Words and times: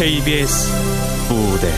KBS 0.00 0.70
무대. 1.28 1.68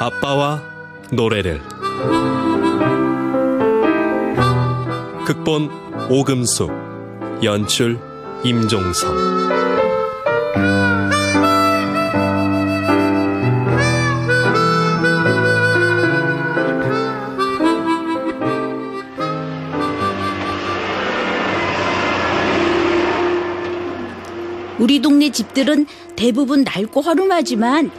아빠와 0.00 0.62
노래를. 1.12 1.60
극본 5.26 5.68
오금숙 6.08 6.72
연출 7.44 7.98
임종성 8.42 9.85
우리 24.96 25.02
동네 25.02 25.28
집들은 25.28 25.84
대부분 26.16 26.64
낡고 26.64 27.02
허름하지만 27.02 27.90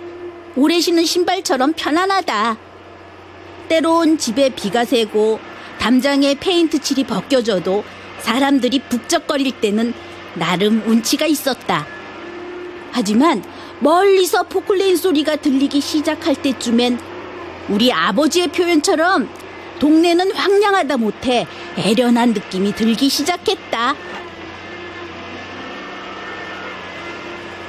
오래 0.56 0.80
신은 0.80 1.06
신발처럼 1.06 1.73
편안하다. 1.73 2.58
때론 3.70 4.18
집에 4.18 4.50
비가 4.50 4.84
새고 4.84 5.40
담장에 5.78 6.34
페인트 6.40 6.80
칠이 6.80 7.04
벗겨져도 7.04 7.84
사람들이 8.22 8.80
북적거릴 8.90 9.62
때는 9.62 9.94
나름 10.34 10.82
운치가 10.88 11.28
있었다. 11.28 11.86
하지만 12.92 13.44
멀리서 13.80 14.42
포클레인 14.42 14.98
소리가 14.98 15.36
들리기 15.36 15.80
시작할 15.80 16.34
때쯤엔 16.34 16.98
우리 17.70 17.94
아버지의 17.94 18.48
표현처럼 18.48 19.30
동네는 19.78 20.32
황량하다 20.32 20.98
못해 20.98 21.45
애련한 21.78 22.34
느낌이 22.34 22.73
들기 22.73 23.08
시작했다. 23.08 23.94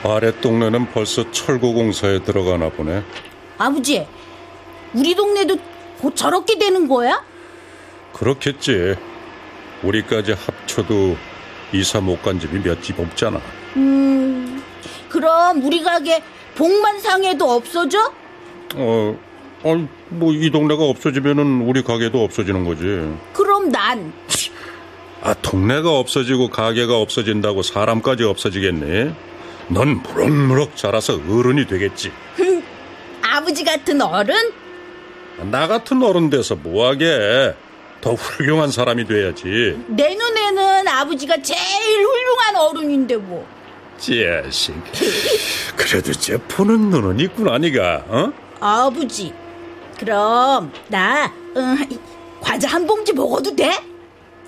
아래 0.05 0.33
동네는 0.41 0.91
벌써 0.93 1.31
철거 1.33 1.73
공사에 1.73 2.21
들어가나 2.23 2.69
보네. 2.71 3.03
아버지, 3.59 4.07
우리 4.95 5.15
동네도 5.15 5.57
곧 6.01 6.15
저렇게 6.15 6.57
되는 6.59 6.87
거야? 6.89 7.23
그렇겠지. 8.13 8.95
우리까지 9.83 10.33
합쳐도 10.33 11.17
이사 11.73 12.01
못 12.01 12.23
간 12.23 12.39
집이 12.41 12.61
몇 12.61 12.81
집 12.83 12.99
없잖아. 12.99 13.41
음, 13.77 14.63
그럼 15.09 15.63
우리 15.65 15.83
가게 15.83 16.23
복만상에도 16.55 17.51
없어져? 17.51 18.13
어, 18.77 19.19
아니, 19.65 19.87
뭐 20.09 20.33
이 20.33 20.51
동네가 20.51 20.83
없어지면은 20.85 21.63
우리 21.63 21.83
가게도 21.83 22.23
없어지는 22.23 22.65
거지. 22.65 22.83
그럼 23.33 23.71
난 23.71 24.13
아, 25.23 25.35
동네가 25.35 25.91
없어지고 25.99 26.49
가게가 26.51 26.97
없어진다고 26.97 27.63
사람까지 27.63 28.23
없어지겠니? 28.23 29.13
넌 29.69 30.03
무럭무럭 30.03 30.77
자라서 30.77 31.15
어른이 31.15 31.67
되겠지. 31.67 32.13
아버지 33.23 33.65
같은 33.65 34.01
어른? 34.01 34.35
나 35.51 35.67
같은 35.69 36.03
어른 36.03 36.31
돼서 36.31 36.57
뭐하게? 36.57 37.55
더 38.01 38.15
훌륭한 38.15 38.71
사람이 38.71 39.07
돼야지. 39.07 39.79
내 39.89 40.15
눈에는 40.15 40.89
아버지가 40.89 41.43
제일 41.43 42.05
훌륭한 42.05 42.57
어른인데 42.57 43.17
뭐. 43.17 43.47
자식. 43.99 44.75
그래도 45.77 46.13
쟤 46.13 46.37
푸는 46.37 46.91
눈은 46.91 47.19
있구나, 47.21 47.59
니가, 47.59 48.05
어? 48.09 48.33
아버지, 48.61 49.33
그럼 49.99 50.73
나 50.89 51.25
어, 51.27 51.77
과자 52.41 52.69
한 52.69 52.87
봉지 52.87 53.13
먹어도 53.13 53.55
돼? 53.55 53.73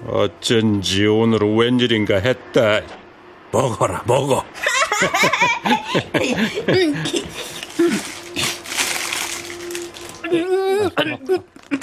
어쩐지 0.06 1.04
오늘은 1.06 1.56
웬일인가 1.56 2.16
했다. 2.16 2.80
먹어라, 3.53 4.03
먹어. 4.06 4.44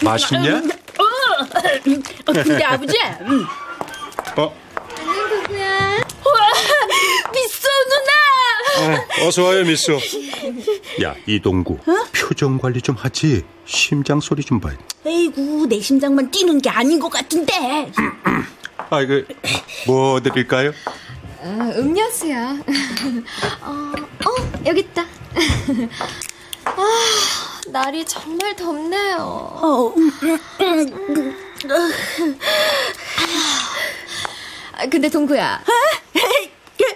맛있냐? 0.03 0.57
어, 0.57 2.33
근데 2.33 2.63
아버지, 2.63 2.97
음. 3.21 3.45
어, 4.37 4.53
미소 7.33 7.67
누나! 7.89 8.95
어, 9.23 9.27
어서 9.27 9.43
와요, 9.43 9.63
미수. 9.65 9.97
야, 11.03 11.15
이동구. 11.25 11.79
표정 12.13 12.57
관리 12.57 12.81
좀 12.81 12.95
하지. 12.95 13.43
심장 13.65 14.19
소리 14.19 14.43
좀 14.43 14.59
봐. 14.59 14.71
에이구, 15.05 15.67
내 15.67 15.79
심장만 15.79 16.29
뛰는 16.31 16.61
게 16.61 16.69
아닌 16.69 16.99
것 16.99 17.09
같은데. 17.09 17.91
아, 18.89 19.01
이거, 19.01 19.21
뭐 19.87 20.19
드릴까요? 20.21 20.71
아, 21.47 21.71
음료수요. 21.77 22.59
어, 23.61 23.93
어, 23.95 24.61
여기 24.65 24.81
있다. 24.81 25.03
아, 26.65 27.61
날이 27.67 28.05
정말 28.05 28.53
덥네요. 28.55 29.17
어, 29.19 29.93
아, 34.73 34.85
근데 34.89 35.09
동구야, 35.09 35.63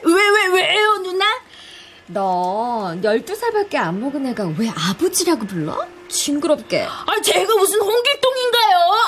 왜, 0.04 0.30
왜, 0.30 0.46
왜요, 0.48 0.98
누나? 0.98 1.26
너 2.08 2.94
12살밖에 3.02 3.76
안 3.76 4.02
먹은 4.02 4.26
애가 4.28 4.56
왜 4.58 4.70
아버지라고 4.70 5.48
불러? 5.48 5.88
징그럽게. 6.10 6.82
아, 6.84 7.22
제가 7.24 7.56
무슨 7.56 7.80
홍길동인가요? 7.80 8.31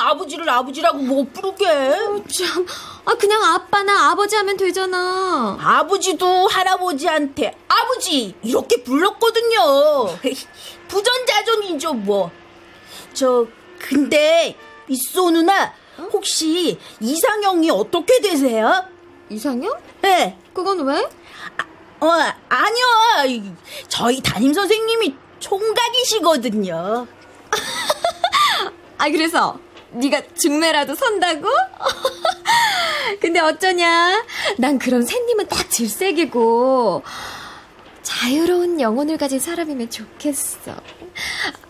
아버지를 0.10 0.50
아버지라고 0.50 0.98
못 0.98 1.32
부르게. 1.34 1.66
참, 1.66 2.66
아, 3.06 3.14
그냥 3.16 3.44
아빠나 3.44 4.12
아버지 4.12 4.36
하면 4.36 4.58
되잖아. 4.58 5.58
아버지도 5.60 6.48
할아버지한테 6.48 7.56
아버지 7.68 8.36
이렇게 8.44 8.84
불렀거든요. 8.84 10.18
부전자전이죠 10.88 11.94
뭐. 11.94 12.32
저 13.14 13.48
근데 13.80 14.58
미소 14.88 15.32
누나 15.32 15.74
혹시 16.12 16.78
이상형이 17.00 17.70
어떻게 17.72 18.20
되세요? 18.20 18.86
이상형? 19.30 19.72
네. 20.02 20.38
그건 20.54 20.86
왜? 20.86 21.08
어 22.00 22.10
아니요. 22.50 23.44
저희 23.88 24.22
담임 24.22 24.54
선생님이 24.54 25.16
총각이시거든요. 25.40 27.08
아, 28.98 29.10
그래서 29.10 29.60
네가 29.94 30.22
중매라도 30.36 30.96
선다고? 30.96 31.48
근데 33.22 33.40
어쩌냐? 33.40 34.24
난 34.58 34.80
그런 34.80 35.04
샌님은 35.04 35.48
딱 35.48 35.70
질색이고 35.70 37.04
자유로운 38.02 38.82
영혼을 38.82 39.18
가진 39.18 39.40
사람이면 39.40 39.90
좋겠어. 39.90 40.76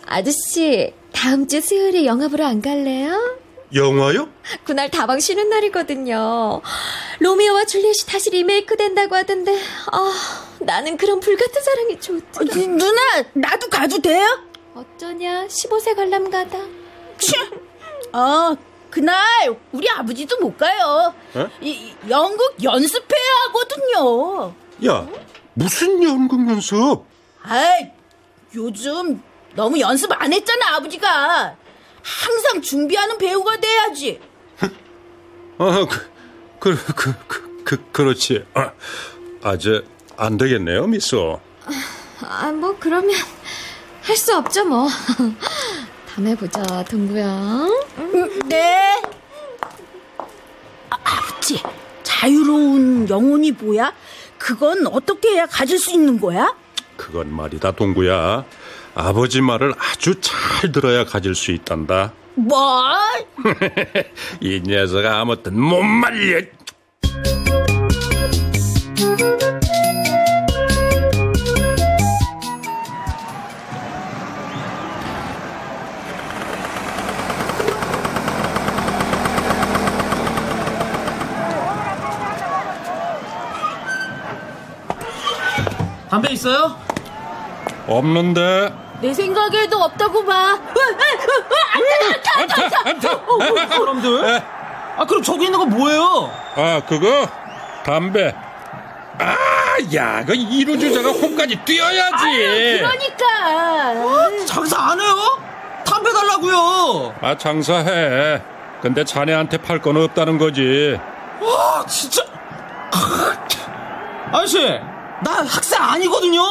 아저씨, 0.05 0.93
다음 1.11 1.47
주 1.47 1.61
수요일에 1.61 2.05
영화 2.05 2.27
보러 2.27 2.45
안 2.45 2.61
갈래요? 2.61 3.39
영화요? 3.73 4.29
그날 4.63 4.91
다방 4.91 5.19
쉬는 5.19 5.49
날이거든요. 5.49 6.61
로미오와 7.19 7.65
줄리엣이 7.65 8.05
다시 8.07 8.29
리메이크 8.29 8.77
된다고 8.77 9.15
하던데, 9.15 9.57
아, 9.91 10.13
나는 10.59 10.97
그런 10.97 11.19
불같은 11.19 11.61
사랑이 11.63 11.93
어, 11.93 11.99
좋더라. 11.99 12.55
누나 12.67 13.01
나도 13.33 13.69
가도 13.69 13.99
돼요? 13.99 14.25
어쩌냐? 14.75 15.47
15세 15.47 15.95
관람가다. 15.95 16.59
어 18.13 18.55
그날 18.89 19.17
우리 19.71 19.89
아버지도 19.89 20.37
못 20.39 20.55
가요. 20.57 21.13
에? 21.35 21.47
이, 21.61 21.71
이 21.71 21.95
연극 22.09 22.63
연습해야 22.63 23.35
하거든요. 23.47 24.53
야, 24.87 25.07
무슨 25.55 26.01
연극 26.03 26.47
연습? 26.47 27.03
아이, 27.41 27.89
요즘 28.55 29.21
너무 29.55 29.79
연습 29.79 30.11
안 30.11 30.31
했잖아, 30.31 30.75
아버지가. 30.75 31.55
항상 32.03 32.61
준비하는 32.61 33.17
배우가 33.17 33.57
돼야지. 33.59 34.19
아, 35.57 35.85
그, 35.89 36.09
그, 36.59 36.93
그, 36.93 37.13
그, 37.27 37.63
그 37.63 37.91
그렇지. 37.91 38.45
아, 38.53 38.71
아재, 39.41 39.81
안 40.17 40.37
되겠네요, 40.37 40.85
미소. 40.87 41.39
아, 42.21 42.51
뭐, 42.51 42.75
그러면 42.79 43.09
할 44.03 44.15
수 44.17 44.35
없죠, 44.35 44.65
뭐. 44.65 44.87
다음에 46.13 46.35
보자, 46.35 46.61
동구야. 46.83 47.65
네. 48.45 49.01
아, 50.91 50.95
아버지, 51.03 51.59
자유로운 52.03 53.09
영혼이 53.09 53.51
뭐야? 53.53 53.91
그건 54.37 54.85
어떻게 54.87 55.29
해야 55.29 55.47
가질 55.47 55.79
수 55.79 55.91
있는 55.91 56.19
거야? 56.19 56.55
그건 56.97 57.33
말이다, 57.33 57.71
동구야. 57.71 58.45
아버지 58.93 59.41
말을 59.41 59.73
아주 59.79 60.13
잘 60.21 60.71
들어야 60.71 61.03
가질 61.03 61.33
수 61.33 61.51
있단다. 61.51 62.13
뭐? 62.35 62.83
이 64.39 64.61
녀석 64.63 65.03
아무튼 65.05 65.59
못 65.59 65.81
말려. 65.81 66.41
담배 86.13 86.31
있어요? 86.33 86.77
없는데. 87.87 88.71
내 89.01 89.11
생각에도 89.11 89.77
없다고 89.81 90.23
봐. 90.23 90.59
사람들? 93.67 94.41
아, 94.95 95.05
그럼 95.07 95.23
저기 95.23 95.45
있는 95.45 95.57
거 95.57 95.65
뭐예요? 95.65 96.31
아, 96.55 96.83
그거? 96.87 97.27
담배. 97.83 98.31
아, 99.17 99.35
야, 99.95 100.23
그 100.23 100.35
이루 100.35 100.77
주자가 100.77 101.09
홈까지 101.09 101.55
뛰어야지. 101.65 102.77
그러니까. 102.77 104.45
장사 104.45 104.91
안 104.91 105.01
해요? 105.01 105.15
담배 105.83 106.13
달라고요. 106.13 107.15
아, 107.21 107.35
장사해. 107.35 108.39
근데 108.83 109.03
자네한테 109.03 109.57
팔 109.57 109.81
건 109.81 109.97
없다는 109.97 110.37
거지. 110.37 110.95
아, 111.41 111.83
진짜. 111.87 112.21
아저씨, 114.31 114.79
나 115.23 115.31
학생 115.45 115.81
아니거든요? 115.81 116.41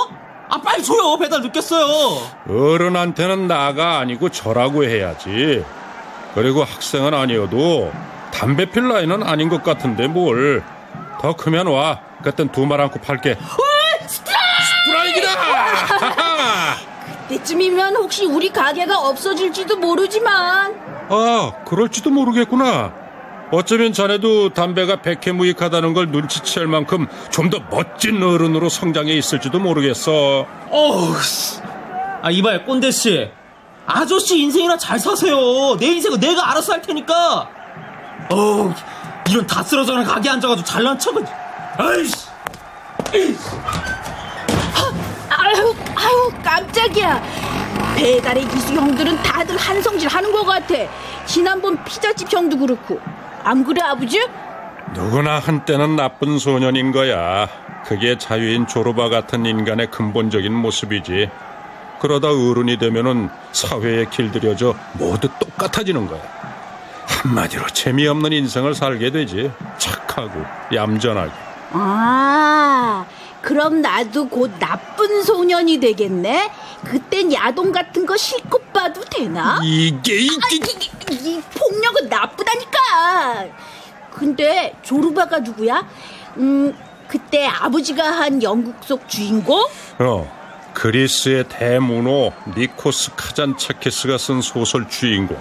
아, 0.48 0.60
빨리 0.60 0.82
줘요. 0.84 1.16
배달 1.18 1.40
늦겠어요. 1.42 1.86
어른한테는 2.48 3.46
나가 3.48 3.98
아니고 3.98 4.28
저라고 4.28 4.84
해야지. 4.84 5.64
그리고 6.34 6.62
학생은 6.64 7.14
아니어도 7.14 7.92
담배 8.32 8.66
필 8.66 8.88
나이는 8.88 9.22
아닌 9.22 9.48
것 9.48 9.62
같은데 9.62 10.08
뭘. 10.08 10.62
더 11.20 11.34
크면 11.34 11.66
와. 11.68 12.00
그땐 12.22 12.48
두말 12.50 12.80
안고 12.80 13.00
팔게. 13.00 13.36
스트라이크다! 14.06 15.30
때쯤이면 17.28 17.96
혹시 17.96 18.26
우리 18.26 18.50
가게가 18.50 18.98
없어질지도 18.98 19.76
모르지만. 19.76 20.74
아, 21.08 21.52
그럴지도 21.66 22.10
모르겠구나. 22.10 22.92
어쩌면 23.52 23.92
자네도 23.92 24.54
담배가 24.54 25.02
백해무익하다는 25.02 25.92
걸 25.92 26.08
눈치챌 26.08 26.64
만큼 26.66 27.06
좀 27.30 27.50
더 27.50 27.58
멋진 27.70 28.22
어른으로 28.22 28.70
성장해 28.70 29.12
있을지도 29.12 29.58
모르겠어. 29.58 30.46
어우, 30.70 31.20
씨. 31.22 31.60
아, 32.22 32.30
이봐요, 32.30 32.64
꼰대씨. 32.64 33.30
아저씨 33.86 34.38
인생이나 34.40 34.78
잘 34.78 34.98
사세요. 34.98 35.76
내 35.78 35.86
인생은 35.88 36.18
내가 36.18 36.50
알아서 36.50 36.72
할 36.72 36.80
테니까. 36.80 37.46
어우, 38.30 38.72
이런 39.28 39.46
다 39.46 39.62
쓰러져는 39.62 40.04
가게 40.04 40.30
앉아가지고 40.30 40.64
잘난 40.66 40.98
척은. 40.98 41.26
아이씨. 41.76 42.26
아유, 45.28 45.74
아유, 45.94 46.32
깜짝이야. 46.42 47.22
배달의 47.96 48.48
기수 48.48 48.72
형들은 48.72 49.22
다들 49.22 49.58
한성질 49.58 50.08
하는 50.08 50.32
것 50.32 50.44
같아. 50.44 50.74
지난번 51.26 51.82
피자집 51.84 52.32
형도 52.32 52.56
그렇고. 52.56 52.98
안 53.44 53.64
그래, 53.64 53.80
아버지? 53.82 54.20
누구나 54.94 55.38
한때는 55.38 55.96
나쁜 55.96 56.38
소년인 56.38 56.92
거야. 56.92 57.48
그게 57.84 58.16
자유인 58.18 58.66
조르바 58.66 59.08
같은 59.08 59.44
인간의 59.46 59.90
근본적인 59.90 60.52
모습이지. 60.52 61.30
그러다 62.00 62.28
어른이 62.28 62.78
되면은 62.78 63.28
사회에 63.52 64.06
길들여져 64.06 64.74
모두 64.94 65.28
똑같아지는 65.38 66.06
거야. 66.06 66.20
한마디로 67.06 67.66
재미없는 67.68 68.32
인생을 68.32 68.74
살게 68.74 69.10
되지. 69.10 69.50
착하고 69.78 70.44
얌전하게. 70.74 71.32
아, 71.72 73.04
그럼 73.42 73.82
나도 73.82 74.28
곧 74.28 74.52
나쁜 74.58 75.22
소년이 75.22 75.80
되겠네? 75.80 76.50
그땐 76.84 77.32
야동 77.32 77.72
같은 77.72 78.06
거 78.06 78.16
실컷 78.16 78.72
봐도 78.72 79.00
되나? 79.04 79.60
이게 79.64 80.12
아, 80.30 80.48
이게 80.52 80.72
이, 80.72 80.90
이, 81.10 81.14
이 81.36 81.40
폭력은 81.40 82.08
나쁘다니까. 82.08 83.46
근데 84.12 84.74
조르바가 84.82 85.40
누구야? 85.40 85.86
음, 86.36 86.74
그때 87.08 87.46
아버지가 87.46 88.04
한 88.10 88.42
영국 88.42 88.76
속 88.84 89.08
주인공? 89.08 89.66
어 89.98 90.70
그리스의 90.72 91.44
대문호 91.48 92.32
니코스 92.56 93.10
카잔차키스가 93.16 94.18
쓴 94.18 94.40
소설 94.40 94.88
주인공. 94.88 95.36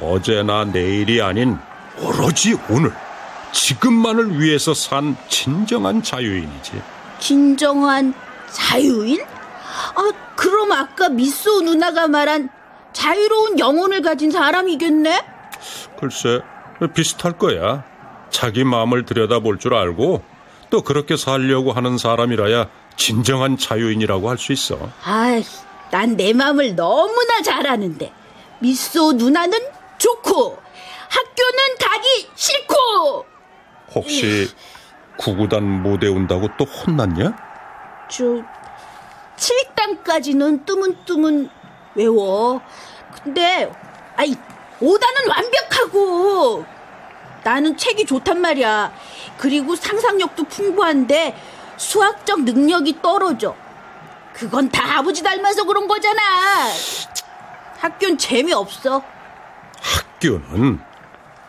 어제나 0.00 0.64
내일이 0.66 1.20
아닌 1.20 1.58
오로지 1.98 2.56
오늘 2.68 2.92
지금만을 3.52 4.40
위해서 4.40 4.74
산 4.74 5.16
진정한 5.28 6.02
자유인이지. 6.02 6.72
진정한 7.18 8.14
자유인? 8.52 9.20
아, 9.94 10.12
그럼 10.36 10.72
아까 10.72 11.08
미소 11.08 11.60
누나가 11.62 12.08
말한 12.08 12.48
자유로운 12.92 13.58
영혼을 13.58 14.02
가진 14.02 14.30
사람이겠네? 14.30 15.24
글쎄 15.98 16.40
비슷할 16.94 17.38
거야. 17.38 17.84
자기 18.30 18.64
마음을 18.64 19.04
들여다볼 19.04 19.58
줄 19.58 19.74
알고 19.74 20.22
또 20.70 20.82
그렇게 20.82 21.16
살려고 21.16 21.72
하는 21.72 21.98
사람이라야 21.98 22.68
진정한 22.96 23.56
자유인이라고 23.58 24.30
할 24.30 24.38
수 24.38 24.52
있어. 24.52 24.78
아이, 25.04 25.44
난 25.90 26.16
내 26.16 26.32
마음을 26.32 26.74
너무나 26.76 27.42
잘 27.42 27.66
아는데. 27.66 28.12
미소 28.60 29.12
누나는 29.12 29.58
좋고, 29.98 30.58
학교는 31.08 31.58
가기 31.80 32.28
싫고! 32.34 33.26
혹시 33.94 34.48
구구단 35.16 35.82
못 35.82 36.02
외운다고 36.02 36.48
또 36.56 36.64
혼났냐? 36.64 37.36
저, 38.08 38.42
7단까지는 39.36 40.64
뜨문뜨문 40.64 41.50
외워. 41.94 42.60
근데, 43.22 43.70
아이, 44.16 44.34
5단은 44.80 45.28
완벽하고! 45.28 46.64
나는 47.42 47.76
책이 47.76 48.06
좋단 48.06 48.40
말이야. 48.40 48.92
그리고 49.38 49.74
상상력도 49.74 50.44
풍부한데, 50.44 51.36
수학적 51.76 52.42
능력이 52.42 53.00
떨어져. 53.02 53.56
그건 54.34 54.70
다 54.70 54.98
아버지 54.98 55.22
닮아서 55.22 55.64
그런 55.64 55.88
거잖아. 55.88 56.22
학교는 57.78 58.18
재미없어. 58.18 59.02
학교는 59.80 60.80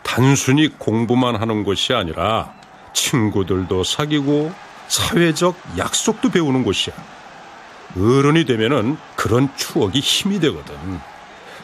단순히 0.02 0.68
공부만 0.68 1.36
하는 1.36 1.64
곳이 1.64 1.92
아니라 1.94 2.52
친구들도 2.92 3.84
사귀고 3.84 4.52
사회적 4.88 5.56
약속도 5.78 6.30
배우는 6.30 6.64
곳이야. 6.64 6.94
어른이 7.96 8.44
되면은 8.44 8.96
그런 9.16 9.48
추억이 9.56 10.00
힘이 10.00 10.40
되거든. 10.40 10.74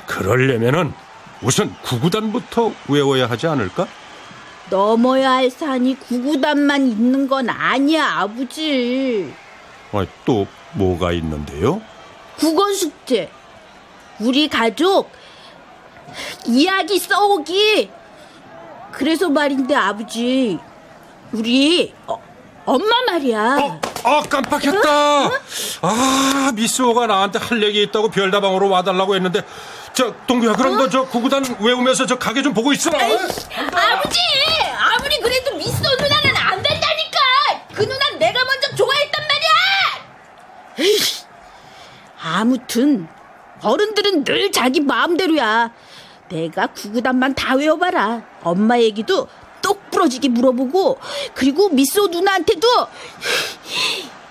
그러려면은 0.06 0.92
우선 1.42 1.74
구구단부터 1.82 2.72
외워야 2.88 3.26
하지 3.26 3.46
않을까? 3.46 3.86
넘어야 4.70 5.32
할 5.32 5.50
산이 5.50 5.98
구구단만 6.00 6.88
있는 6.88 7.28
건 7.28 7.48
아니야, 7.48 8.06
아버지. 8.18 9.32
아, 9.92 10.04
또 10.24 10.46
뭐가 10.72 11.12
있는데요? 11.12 11.80
국어 12.36 12.72
숙제. 12.72 13.30
우리 14.20 14.48
가족 14.48 15.10
이야기 16.46 16.98
써오기. 16.98 17.90
그래서 18.98 19.28
말인데 19.28 19.74
아버지, 19.76 20.58
우리 21.30 21.94
어, 22.08 22.20
엄마 22.66 23.02
말이야. 23.06 23.56
어, 23.60 23.80
아 24.02 24.22
깜빡했다. 24.28 25.30
아 25.82 26.52
미스오가 26.52 27.06
나한테 27.06 27.38
할 27.38 27.62
얘기 27.62 27.80
있다고 27.84 28.10
별다방으로 28.10 28.68
와달라고 28.68 29.14
했는데 29.14 29.42
저 29.92 30.12
동규야 30.26 30.54
그럼 30.54 30.78
너저 30.78 31.04
구구단 31.06 31.44
외우면서 31.60 32.06
저 32.06 32.18
가게 32.18 32.42
좀 32.42 32.52
보고 32.52 32.72
있어. 32.72 32.90
아버지, 32.90 34.20
아무리 34.78 35.20
그래도 35.20 35.54
미소 35.54 35.78
누나는 35.80 36.36
안 36.36 36.60
된다니까. 36.60 37.18
그 37.74 37.82
누나는 37.82 38.18
내가 38.18 38.44
먼저 38.44 38.74
좋아했단 38.74 39.24
말이야. 39.28 39.48
에이, 40.80 40.98
아무튼 42.20 43.06
어른들은 43.62 44.24
늘 44.24 44.50
자기 44.50 44.80
마음대로야. 44.80 45.70
내가 46.28 46.66
구구단만 46.66 47.34
다 47.34 47.54
외워봐라. 47.54 48.22
엄마 48.48 48.78
얘기도 48.80 49.28
똑 49.62 49.90
부러지게 49.90 50.28
물어보고 50.28 50.98
그리고 51.34 51.68
미소 51.68 52.06
누나한테도 52.08 52.66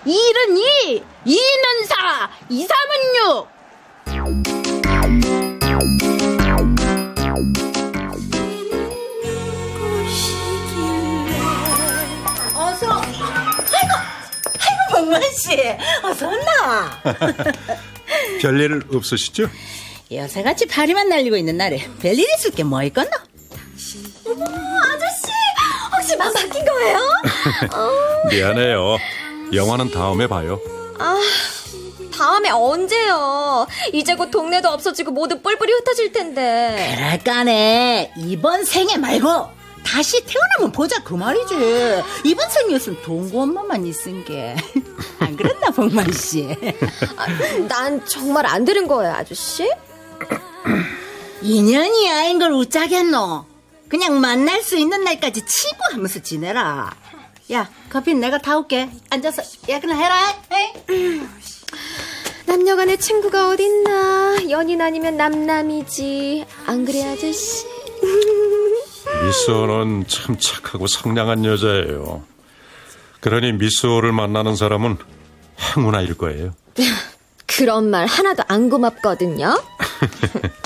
이는 0.06 0.58
이, 0.58 1.04
이는 1.26 1.86
사, 1.86 2.30
이삼은 2.50 3.16
육. 3.26 3.48
어서. 12.56 12.88
아이고, 12.92 13.94
아이고 14.60 14.92
박만 14.92 15.22
씨, 15.32 15.58
어서 16.04 16.28
왔나? 16.28 17.02
별일 18.42 18.82
없으시죠? 18.94 19.50
요새같이 20.12 20.68
파리만 20.68 21.10
날리고 21.10 21.36
있는 21.38 21.58
날에 21.58 21.86
별일 22.02 22.26
있을 22.38 22.52
게 22.52 22.64
뭐 22.64 22.82
있겠노? 22.84 23.10
어머, 24.30 24.46
아저씨! 24.46 25.32
혹시 25.96 26.16
마음 26.18 26.34
바뀐 26.34 26.66
거예요? 26.66 27.00
미안해요. 28.30 28.98
영화는 29.54 29.92
다음에 29.92 30.28
봐요. 30.28 30.60
아, 31.00 31.20
다음에 32.16 32.50
언제요? 32.50 33.68
이제 33.94 34.16
곧 34.16 34.30
동네도 34.32 34.68
없어지고 34.70 35.12
모두 35.12 35.40
뿔뿔이 35.42 35.72
흩어질 35.72 36.12
텐데. 36.12 36.96
그럴까네 36.96 38.14
이번 38.18 38.66
생에 38.66 38.98
말고 38.98 39.50
다시 39.86 40.22
태어나면 40.26 40.72
보자 40.74 41.02
그 41.04 41.14
말이지. 41.14 41.56
이번 42.26 42.50
생이었으면 42.50 43.02
동구 43.04 43.42
엄마만 43.42 43.86
있은 43.86 44.26
게. 44.26 44.56
안 45.20 45.38
그랬나, 45.38 45.70
복만 45.70 46.12
씨? 46.12 46.54
아, 47.16 47.26
난 47.70 48.06
정말 48.06 48.46
안 48.46 48.66
들은 48.66 48.88
거예요, 48.88 49.14
아저씨? 49.14 49.70
인연이 51.42 52.12
아닌 52.12 52.40
걸 52.40 52.52
웃자겠노. 52.52 53.46
그냥 53.90 54.20
만날 54.20 54.62
수 54.62 54.78
있는 54.78 55.04
날까지 55.04 55.42
치고 55.46 55.78
하면서 55.94 56.20
지내라. 56.22 56.92
야, 57.54 57.70
커피 57.90 58.14
내가 58.14 58.38
타올게. 58.38 58.90
앉아서 59.10 59.42
야근을 59.70 59.96
해라. 59.96 60.36
에이? 60.90 61.22
남녀간의 62.46 62.98
친구가 63.00 63.50
어딨나? 63.50 64.50
연인 64.50 64.82
아니면 64.82 65.18
남남이지. 65.18 66.46
안 66.66 66.86
그래, 66.86 67.04
아저씨? 67.06 67.66
미스오는 69.26 70.06
참 70.08 70.38
착하고 70.38 70.88
상냥한 70.88 71.46
여자예요. 71.46 72.24
그러니 73.22 73.54
미스오를 73.54 74.12
만나는 74.12 74.56
사람은 74.56 74.98
행운아일 75.76 76.16
거예요. 76.18 76.54
그런 77.48 77.90
말 77.90 78.06
하나도 78.06 78.44
안 78.48 78.70
고맙거든요. 78.70 79.58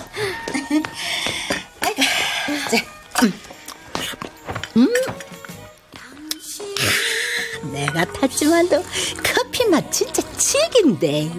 내가 8.01 8.05
탔지만도 8.13 8.83
커피 9.23 9.65
맛 9.65 9.91
진짜 9.91 10.21
칙인데. 10.37 11.31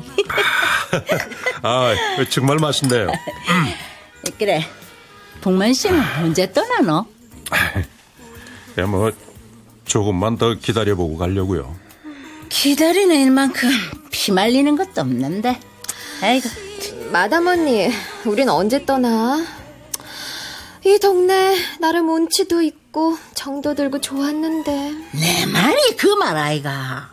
아, 1.63 1.95
정말 2.31 2.59
맛있네요. 2.59 3.09
그래. 4.39 4.65
복만 5.41 5.75
씨는 5.75 6.01
언제 6.23 6.51
떠나노? 6.53 7.07
야, 8.79 8.87
뭐 8.87 9.11
조금만 9.85 10.39
더 10.39 10.55
기다려보고 10.55 11.17
가려고요. 11.17 11.75
기다리는 12.49 13.15
일만큼 13.15 13.69
피 14.11 14.31
말리는 14.31 14.77
것도 14.77 15.01
없는데. 15.01 15.59
아이고. 16.23 16.49
마담 17.11 17.47
언니, 17.47 17.91
우린 18.25 18.49
언제 18.49 18.85
떠나? 18.85 19.45
이 20.85 20.99
동네 20.99 21.57
나름 21.81 22.09
운치도 22.09 22.63
있고 22.63 22.82
정도 23.35 23.75
들고 23.75 24.01
좋았는데 24.01 24.73
내 25.13 25.47
말이 25.47 25.97
그 25.97 26.15
말 26.17 26.37
아이가. 26.37 27.11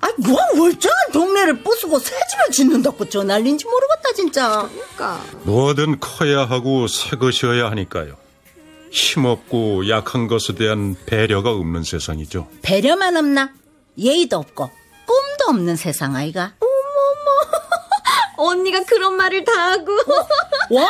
아, 0.00 0.08
뭐 0.18 0.36
멀쩡한 0.56 1.12
동네를 1.12 1.62
부수고 1.62 1.98
새 1.98 2.10
집을 2.10 2.50
짓는다고 2.52 3.08
저 3.08 3.22
난린지 3.22 3.64
모르겠다 3.66 4.12
진짜. 4.14 4.68
그러니까 4.96 5.24
뭐든 5.44 6.00
커야 6.00 6.44
하고 6.44 6.86
새 6.88 7.16
것이어야 7.16 7.70
하니까요. 7.70 8.16
힘없고 8.90 9.88
약한 9.88 10.26
것에 10.28 10.54
대한 10.54 10.96
배려가 11.06 11.50
없는 11.50 11.82
세상이죠. 11.84 12.48
배려만 12.62 13.16
없나? 13.16 13.52
예의도 13.98 14.36
없고 14.38 14.70
꿈도 15.06 15.44
없는 15.50 15.76
세상 15.76 16.14
아이가. 16.16 16.54
언니가 18.36 18.82
그런 18.84 19.14
말을 19.16 19.44
다 19.44 19.52
하고 19.72 19.92
와, 20.70 20.84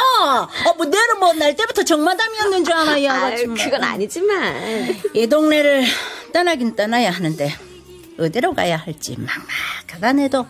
어, 0.66 0.74
뭐 0.76 0.86
내는 0.86 1.18
뭐날 1.18 1.56
때부터 1.56 1.82
정마담이었는 1.82 2.64
줄 2.64 2.72
아나 2.74 2.96
이. 2.96 3.06
아유, 3.08 3.54
그건 3.56 3.82
아니지만 3.82 4.96
이 5.14 5.26
동네를 5.26 5.84
떠나긴 6.32 6.76
떠나야 6.76 7.10
하는데 7.10 7.52
어디로 8.18 8.54
가야 8.54 8.76
할지 8.76 9.16
막막하다 9.18 10.12
내도 10.14 10.46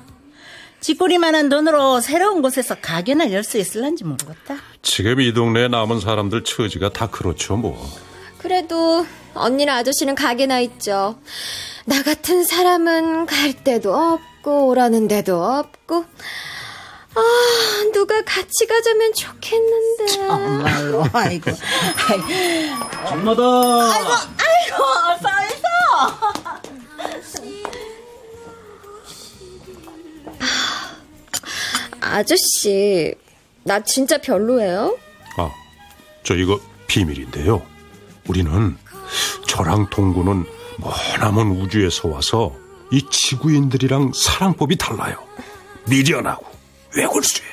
쥐꼬리만한 0.80 1.48
돈으로 1.48 2.00
새로운 2.00 2.42
곳에서 2.42 2.74
가게나 2.74 3.30
열 3.32 3.44
수 3.44 3.56
있을런지 3.58 4.02
모르겠다. 4.04 4.56
지금 4.82 5.20
이 5.20 5.32
동네에 5.32 5.68
남은 5.68 6.00
사람들 6.00 6.42
처지가 6.42 6.92
다 6.92 7.06
그렇죠, 7.08 7.56
뭐. 7.56 7.80
그래도 8.38 9.06
언니랑 9.34 9.76
아저씨는 9.78 10.16
가게나 10.16 10.58
있죠. 10.60 11.16
나 11.84 12.02
같은 12.02 12.44
사람은 12.44 13.26
갈 13.26 13.52
데도 13.52 13.94
없고 13.94 14.66
오라는 14.68 15.06
데도 15.06 15.42
없고 15.44 16.04
아 17.14 17.90
누가 17.92 18.22
같이 18.24 18.66
가자면 18.66 19.12
좋겠는데 19.12 20.06
정말로 20.06 21.04
아이고. 21.12 21.50
엄마다. 23.06 23.42
아이고 23.42 24.82
어서 24.82 25.28
어서. 25.28 26.42
아저씨 32.00 33.14
나 33.64 33.80
진짜 33.82 34.18
별로예요? 34.18 34.98
아, 35.36 35.50
저 36.24 36.34
이거 36.34 36.60
비밀인데요. 36.88 37.62
우리는 38.28 38.76
저랑 39.46 39.88
동구는 39.90 40.44
머나먼 40.78 41.48
우주에서 41.52 42.08
와서 42.08 42.54
이 42.90 43.06
지구인들이랑 43.10 44.12
사랑법이 44.14 44.76
달라요. 44.76 45.16
미련하고 45.86 46.46
외골수해. 46.96 47.48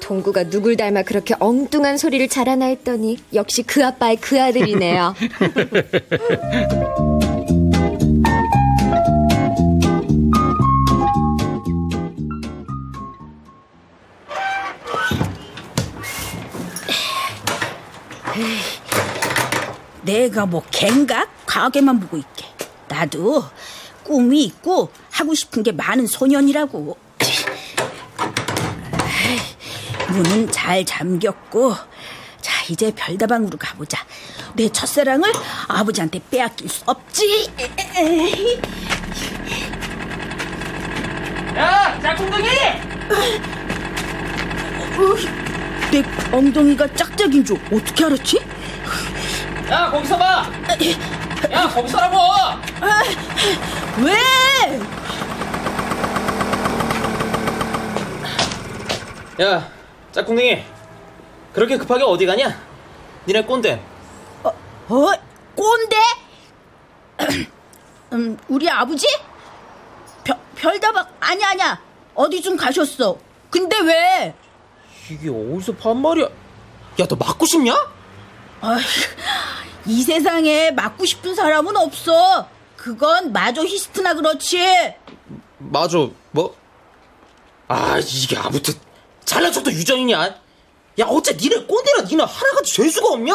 동구가 0.00 0.44
누굴 0.50 0.76
닮아 0.76 1.02
그렇게 1.02 1.34
엉뚱한 1.38 1.96
소리를 1.96 2.28
잘하나 2.28 2.66
했더니 2.66 3.18
역시 3.32 3.62
그 3.62 3.84
아빠의 3.84 4.16
그 4.16 4.40
아들이네요. 4.40 5.14
내가 20.02 20.46
뭐 20.46 20.62
갠가? 20.70 21.28
가게만 21.46 22.00
보고 22.00 22.16
있게. 22.16 22.46
나도 22.88 23.44
꿈이 24.04 24.44
있고 24.44 24.90
하고 25.10 25.34
싶은 25.34 25.62
게 25.62 25.72
많은 25.72 26.06
소년이라고. 26.06 26.96
아이, 28.90 29.38
문은 30.12 30.50
잘 30.52 30.84
잠겼고 30.84 31.74
자 32.40 32.52
이제 32.68 32.92
별다방으로 32.94 33.56
가보자. 33.58 34.04
내 34.54 34.68
첫사랑을 34.68 35.32
아버지한테 35.68 36.20
빼앗길 36.30 36.68
수 36.68 36.82
없지. 36.86 37.50
야, 41.56 41.98
짝꿍둥이! 42.02 42.48
내 45.90 46.02
엉덩이가 46.32 46.94
짝짝인 46.94 47.44
줄 47.44 47.58
어떻게 47.72 48.04
알았지? 48.04 48.40
야, 49.70 49.90
거기서 49.90 50.18
봐! 50.18 50.50
야, 51.50 51.68
거기서라고! 51.68 52.18
왜? 53.98 54.12
야, 59.44 59.68
짝꿍둥이. 60.12 60.62
그렇게 61.52 61.76
급하게 61.76 62.04
어디 62.04 62.26
가냐? 62.26 62.60
니네 63.26 63.44
꼰대. 63.44 63.80
어? 64.44 64.52
꼰대? 65.54 65.96
음, 68.12 68.38
우리 68.48 68.68
아버지? 68.68 69.06
별, 70.24 70.38
별다방 70.54 71.06
아니 71.20 71.44
아니야 71.44 71.80
어디 72.14 72.42
좀 72.42 72.56
가셨어 72.56 73.16
근데 73.50 73.78
왜? 73.80 74.34
이게 75.10 75.28
어디서 75.28 75.74
반말이야? 75.76 76.26
야, 77.00 77.06
너 77.08 77.16
맞고 77.16 77.46
싶냐? 77.46 77.74
아휴, 78.60 78.80
이 79.86 80.02
세상에 80.02 80.70
맞고 80.72 81.04
싶은 81.06 81.34
사람은 81.34 81.76
없어 81.76 82.48
그건 82.76 83.32
마조히스트나 83.32 84.14
그렇지 84.14 84.94
맞아, 85.58 85.98
뭐? 86.32 86.56
아, 87.68 87.98
이게 87.98 88.36
아무튼 88.36 88.74
잘난 89.24 89.52
척도 89.52 89.70
유전이냐? 89.72 90.18
야, 91.00 91.06
어째 91.06 91.32
니네 91.34 91.64
꼰대라 91.66 92.02
니네 92.02 92.22
하나같이 92.22 92.74
재수가 92.74 93.08
없냐? 93.14 93.34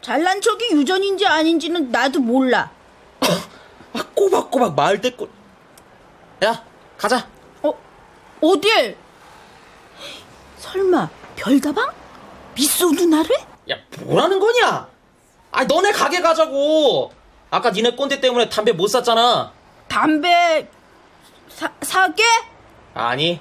잘난 0.00 0.40
척이 0.40 0.70
유전인지 0.72 1.26
아닌지는 1.26 1.90
나도 1.90 2.20
몰라 2.20 2.70
아, 3.94 4.02
꼬박꼬박 4.14 4.74
말대꾸. 4.74 5.28
야, 6.44 6.64
가자. 6.96 7.28
어? 7.62 7.72
어딜? 8.40 8.96
설마 10.58 11.08
별다방? 11.36 11.90
미소 12.54 12.90
누나를? 12.90 13.30
야, 13.70 13.76
뭐라는 14.00 14.38
거냐? 14.40 14.88
아, 15.52 15.64
너네 15.64 15.92
가게 15.92 16.20
가자고. 16.20 17.12
아까 17.50 17.70
니네 17.70 17.90
꼰대 17.96 18.20
때문에 18.20 18.48
담배 18.48 18.72
못 18.72 18.88
샀잖아. 18.88 19.52
담배 19.88 20.68
사, 21.50 21.70
사게? 21.82 22.22
아니, 22.94 23.38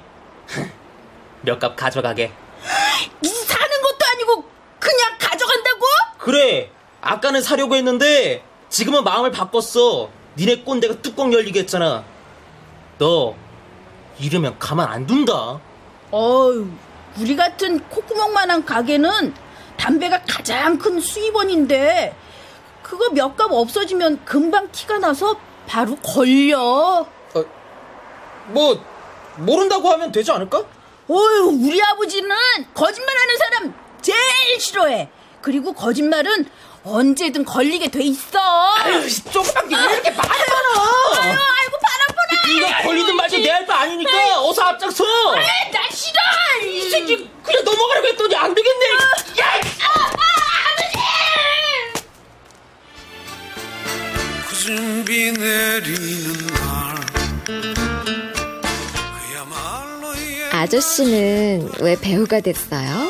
몇갑 1.41 1.75
가져가게. 1.75 2.31
이 3.23 3.27
사는 3.27 3.81
것도 3.81 3.97
아니고 4.13 4.45
그냥 4.79 5.17
가져간다고? 5.19 5.85
그래, 6.19 6.71
아까는 7.01 7.41
사려고 7.41 7.75
했는데 7.75 8.43
지금은 8.69 9.03
마음을 9.03 9.31
바꿨어. 9.31 10.09
니네 10.37 10.57
꼰대가 10.63 10.95
뚜껑 11.01 11.33
열리게 11.33 11.61
했잖아. 11.61 12.03
너 12.97 13.35
이러면 14.19 14.57
가만 14.59 14.87
안 14.87 15.05
둔다. 15.07 15.59
어휴, 16.11 16.67
우리 17.19 17.35
같은 17.35 17.79
콧구멍만한 17.89 18.65
가게는 18.65 19.33
담배가 19.77 20.21
가장 20.27 20.77
큰 20.77 20.99
수입원인데 21.01 22.15
그거 22.83 23.09
몇 23.11 23.35
값 23.35 23.51
없어지면 23.51 24.23
금방 24.25 24.71
티가 24.71 24.99
나서 24.99 25.35
바로 25.67 25.95
걸려. 25.97 27.05
뭐 28.47 28.83
모른다고 29.37 29.89
하면 29.91 30.11
되지 30.11 30.31
않을까? 30.31 30.63
어휴, 31.13 31.67
우리 31.67 31.81
아버지는 31.83 32.33
거짓말하는 32.73 33.37
사람 33.37 33.73
제일 34.01 34.59
싫어해. 34.59 35.09
그리고 35.41 35.73
거짓말은 35.73 36.49
언제든 36.85 37.43
걸리게 37.43 37.89
돼 37.89 38.01
있어. 38.03 38.39
아유, 38.77 39.09
조그만 39.31 39.67
게왜 39.67 39.93
이렇게 39.93 40.09
많아? 40.11 40.33
아유, 40.33 41.37
아이고 41.59 41.77
바람보나. 41.81 42.47
네가 42.47 42.81
걸리든 42.83 43.15
말든 43.15 43.41
내할거 43.41 43.73
아니니까 43.73 44.41
어서 44.41 44.61
앞장서. 44.61 45.03
나 45.35 45.89
싫어. 45.91 46.21
이 46.65 46.89
새끼 46.89 47.29
그냥 47.43 47.63
넘어가라고 47.65 48.07
했더니 48.07 48.35
안 48.35 48.55
되겠네. 48.55 48.85
야! 49.41 49.61
굳은 54.47 55.05
비 55.05 55.31
내리는 55.33 56.30
아저씨는 60.71 61.69
왜 61.81 61.99
배우가 61.99 62.39
됐어요? 62.39 63.09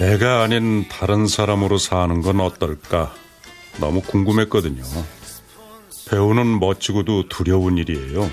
내가 0.00 0.42
아닌 0.42 0.88
다른 0.88 1.28
사람으로 1.28 1.78
사는 1.78 2.20
건 2.22 2.40
어떨까 2.40 3.14
너무 3.78 4.02
궁금했거든요. 4.02 4.82
배우는 6.10 6.58
멋지고도 6.58 7.28
두려운 7.28 7.78
일이에요. 7.78 8.28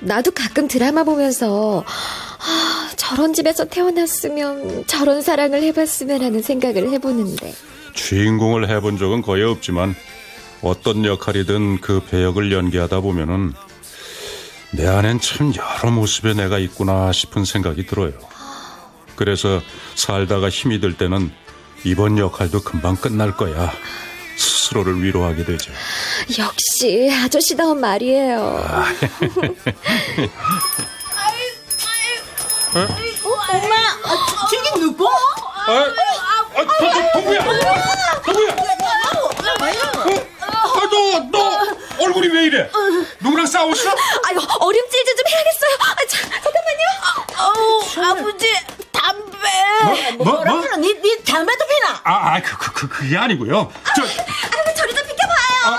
나도 0.00 0.32
가끔 0.32 0.68
드라마 0.68 1.02
보면서 1.04 1.82
아, 1.86 2.90
저런 2.96 3.32
집에서 3.32 3.64
태어났으면 3.64 4.86
저런 4.86 5.22
사랑을 5.22 5.62
해봤으면 5.62 6.22
하는 6.22 6.42
생각을 6.42 6.90
해보는데 6.90 7.54
주인공을 7.94 8.68
해본 8.68 8.98
적은 8.98 9.22
거의 9.22 9.44
없지만 9.44 9.94
어떤 10.60 11.06
역할이든 11.06 11.80
그 11.80 12.00
배역을 12.04 12.52
연기하다 12.52 13.00
보면은 13.00 13.54
내 14.76 14.88
안엔 14.88 15.20
참 15.20 15.52
여러 15.54 15.92
모습의 15.92 16.34
내가 16.34 16.58
있구나 16.58 17.12
싶은 17.12 17.44
생각이 17.44 17.86
들어요. 17.86 18.12
그래서 19.14 19.62
살다가 19.94 20.48
힘이 20.48 20.80
들 20.80 20.96
때는 20.96 21.30
이번 21.84 22.18
역할도 22.18 22.62
금방 22.62 22.96
끝날 22.96 23.36
거야. 23.36 23.72
스스로를 24.36 25.00
위로하게 25.02 25.44
되죠. 25.44 25.72
역시 26.38 27.08
아저씨다운 27.12 27.80
말이에요. 27.80 28.64
엄마, 32.74 33.76
아, 34.04 34.48
저기 34.50 34.80
누구? 34.80 35.06
아, 35.06 35.70
아, 35.70 36.64
도, 36.64 36.66
도, 36.66 37.12
동구야! 37.12 37.44
동구야! 37.44 37.70
아, 40.10 40.33
너, 40.80 41.20
너 41.30 42.04
얼굴이 42.04 42.28
왜 42.28 42.44
이래? 42.44 42.70
누구랑 43.20 43.46
싸웠어? 43.46 43.90
아유 44.26 44.38
어림질 44.60 45.04
좀 45.04 45.26
해야겠어요. 45.28 45.76
아, 45.80 45.94
자, 46.08 46.40
잠깐만요. 46.42 46.84
어우, 47.38 48.10
아버지 48.10 48.54
담배. 48.92 50.14
뭐, 50.18 50.24
뭐, 50.24 50.44
뭐? 50.44 50.76
니, 50.76 50.94
니 50.94 51.24
담배도 51.24 51.64
피나? 51.66 52.00
아, 52.04 52.34
아, 52.36 52.42
그, 52.42 52.56
그, 52.58 52.72
그, 52.72 52.88
그게 52.88 53.16
아니고요. 53.16 53.72
저, 53.96 54.02
아유 54.02 54.74
저리 54.76 54.94
좀 54.94 55.06
비켜봐요. 55.06 55.78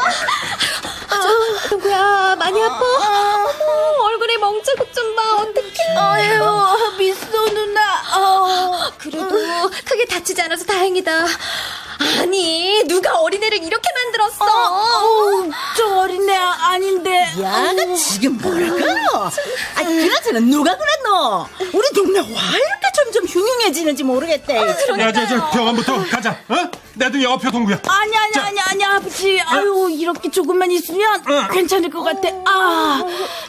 아, 1.09 1.69
동구야 1.69 2.35
많이 2.37 2.61
아파? 2.63 2.79
어머 2.83 4.03
얼굴에 4.05 4.37
멍자국 4.37 4.93
좀 4.93 5.15
봐. 5.15 5.35
어떡해. 5.41 5.97
아유, 5.97 6.95
미소 6.97 7.45
누나. 7.49 8.01
어. 8.17 8.91
그래도 8.97 9.69
크게 9.85 10.05
다치지 10.05 10.41
않아서 10.41 10.65
다행이다. 10.65 11.11
아니 12.21 12.83
누가 12.87 13.19
어린애를 13.19 13.57
이렇게 13.63 13.73
만 13.73 13.84
들었어? 14.29 14.45
어우, 14.45 15.49
저 15.77 15.97
어린애 15.99 16.35
아닌데. 16.35 17.11
야, 17.41 17.73
나 17.73 17.95
지금 17.95 18.37
뭐랄까? 18.37 19.31
아니, 19.75 20.07
그나저나 20.07 20.39
누가 20.39 20.75
그랬노? 20.75 21.47
우리 21.73 21.89
동네 21.93 22.19
와 22.19 22.25
이렇게 22.25 22.91
점점 23.05 23.25
흉흉해지는지 23.25 24.03
모르겠대. 24.03 24.55
야, 24.55 25.13
저, 25.13 25.27
저, 25.27 25.49
병원부터 25.51 26.05
가자. 26.05 26.31
어? 26.49 26.55
내 26.95 27.11
등에 27.11 27.25
업혀, 27.25 27.51
동구야. 27.51 27.79
아니, 27.87 28.17
아니, 28.17 28.37
아니, 28.39 28.59
아니, 28.61 28.85
아버지. 28.85 29.39
아유, 29.45 29.89
이렇게 29.91 30.31
조금만 30.31 30.71
있으면 30.71 31.21
괜찮을 31.51 31.89
것 31.89 32.01
같아. 32.01 32.29
아, 32.45 33.03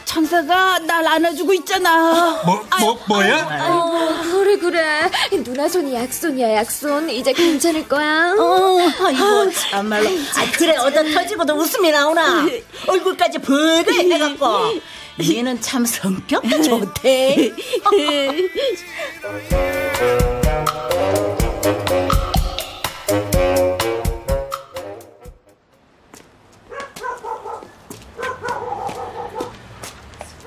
천사가 0.05 0.79
날 0.79 1.07
안아주고 1.07 1.53
있잖아. 1.53 2.41
뭐, 2.45 2.65
뭐, 2.79 2.99
뭐야? 3.07 3.67
어, 3.69 4.21
그래 4.31 4.57
그래 4.57 5.09
누나 5.43 5.67
손이 5.67 5.93
약손이야 5.93 6.55
약손 6.55 7.09
이제 7.09 7.33
괜찮을 7.33 7.87
거야 7.87 8.33
어, 8.37 8.77
아이고, 9.05 9.51
참말로. 9.51 10.07
아, 10.09 10.51
그래, 10.57 10.75
얻어 10.77 11.03
터지고도 11.03 11.53
웃음이 11.55 11.91
나오나? 11.91 12.45
얼굴까지 12.87 13.39
벌게 13.39 14.13
해갖고. 14.13 14.96
얘는 15.19 15.59
참 15.61 15.85
성격도 15.85 16.61
좋대. 16.61 17.51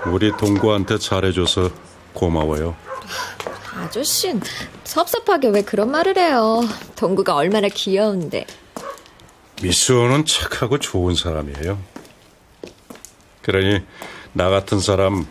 우리 0.06 0.30
동구한테 0.37 0.98
잘해줘서 0.98 1.70
고마워요. 2.12 2.76
아저씨 3.74 4.38
섭섭하게 4.85 5.48
왜 5.48 5.62
그런 5.62 5.90
말을 5.90 6.16
해요 6.18 6.61
동구가 6.96 7.35
얼마나 7.35 7.68
귀여운데 7.68 8.46
미수호는 9.62 10.26
착하고 10.26 10.78
좋은 10.78 11.14
사람이에요. 11.14 11.78
그러니 13.42 13.80
나 14.33 14.49
같은 14.49 14.81
사람 14.81 15.27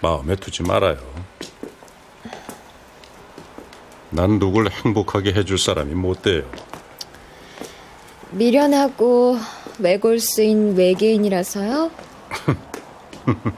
마음에 0.00 0.36
두지 0.36 0.62
말아요. 0.62 0.98
난 4.10 4.38
누굴 4.38 4.70
행복하게 4.70 5.32
해줄 5.32 5.58
사람이 5.58 5.94
못 5.94 6.22
돼요. 6.22 6.50
미련하고 8.32 9.38
외골수인 9.78 10.76
외계인이라서요 10.76 11.90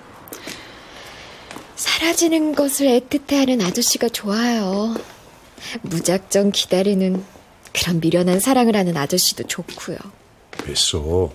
사라지는 1.76 2.54
것을 2.54 2.86
애틋해하는 2.86 3.64
아저씨가 3.64 4.08
좋아요 4.08 4.94
무작정 5.82 6.52
기다리는 6.52 7.24
그런 7.72 8.00
미련한 8.00 8.40
사랑을 8.40 8.76
하는 8.76 8.96
아저씨도 8.96 9.44
좋고요 9.44 9.98
미수, 10.66 11.30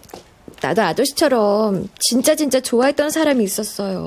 나도 0.62 0.82
아저씨처럼 0.82 1.89
진짜 2.00 2.36
진짜 2.36 2.60
좋아했던 2.60 3.10
사람이 3.12 3.43
있었어요. 3.43 4.06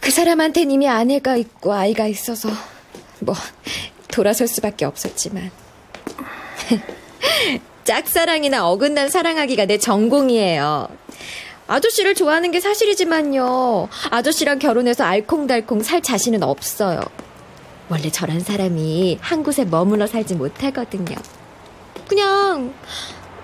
그 0.00 0.10
사람한텐 0.10 0.70
이미 0.70 0.88
아내가 0.88 1.36
있고 1.36 1.72
아이가 1.72 2.06
있어서 2.06 2.50
뭐 3.20 3.34
돌아설 4.08 4.46
수밖에 4.46 4.84
없었지만 4.84 5.50
짝사랑이나 7.84 8.68
어긋난 8.68 9.08
사랑하기가 9.08 9.66
내 9.66 9.78
전공이에요. 9.78 10.88
아저씨를 11.66 12.14
좋아하는 12.14 12.50
게 12.50 12.60
사실이지만요. 12.60 13.88
아저씨랑 14.10 14.58
결혼해서 14.58 15.04
알콩달콩 15.04 15.82
살 15.82 16.02
자신은 16.02 16.42
없어요. 16.42 17.00
원래 17.88 18.10
저런 18.10 18.40
사람이 18.40 19.18
한 19.20 19.42
곳에 19.42 19.64
머물러 19.64 20.06
살지 20.06 20.34
못하거든요. 20.34 21.16
그냥 22.08 22.74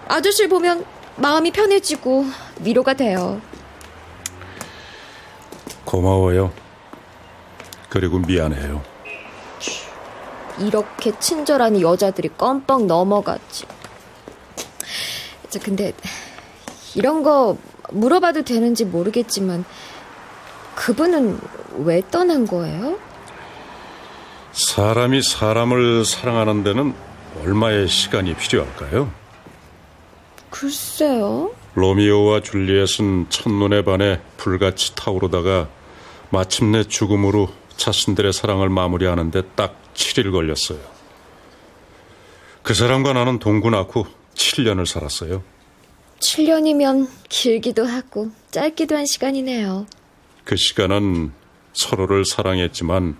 아저씨를 0.08 0.48
보면 0.48 0.84
마음이 1.20 1.50
편해지고 1.50 2.24
위로가 2.60 2.94
돼요. 2.94 3.40
고마워요. 5.84 6.52
그리고 7.90 8.18
미안해요. 8.18 8.82
이렇게 10.58 11.12
친절한 11.18 11.80
여자들이 11.80 12.30
껌뻑 12.38 12.86
넘어갔지. 12.86 13.66
저 15.50 15.58
근데 15.58 15.92
이런 16.94 17.22
거 17.22 17.56
물어봐도 17.90 18.42
되는지 18.44 18.84
모르겠지만 18.84 19.64
그분은 20.76 21.38
왜 21.78 22.02
떠난 22.10 22.46
거예요? 22.46 22.98
사람이 24.52 25.22
사람을 25.22 26.04
사랑하는 26.04 26.62
데는 26.62 26.94
얼마의 27.42 27.88
시간이 27.88 28.34
필요할까요? 28.36 29.19
글쎄요. 30.50 31.52
로미오와 31.74 32.40
줄리엣은 32.40 33.26
첫눈에 33.30 33.84
반해 33.84 34.20
불같이 34.36 34.94
타오르다가 34.94 35.68
마침내 36.30 36.84
죽음으로 36.84 37.48
자신들의 37.76 38.32
사랑을 38.32 38.68
마무리하는데 38.68 39.42
딱 39.54 39.76
7일 39.94 40.32
걸렸어요. 40.32 40.78
그 42.62 42.74
사람과 42.74 43.12
나는 43.12 43.38
동구 43.38 43.70
낳고 43.70 44.06
7년을 44.34 44.86
살았어요. 44.86 45.42
7년이면 46.18 47.08
길기도 47.28 47.86
하고 47.86 48.30
짧기도 48.50 48.96
한 48.96 49.06
시간이네요. 49.06 49.86
그 50.44 50.56
시간은 50.56 51.32
서로를 51.72 52.24
사랑했지만 52.24 53.16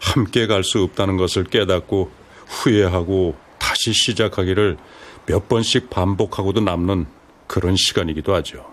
함께 0.00 0.46
갈 0.46 0.64
수 0.64 0.82
없다는 0.82 1.16
것을 1.16 1.44
깨닫고 1.44 2.10
후회하고 2.46 3.36
다시 3.58 3.92
시작하기를 3.92 4.76
몇 5.26 5.48
번씩 5.48 5.90
반복하고도 5.90 6.60
남는 6.60 7.06
그런 7.46 7.76
시간이기도 7.76 8.34
하죠. 8.36 8.72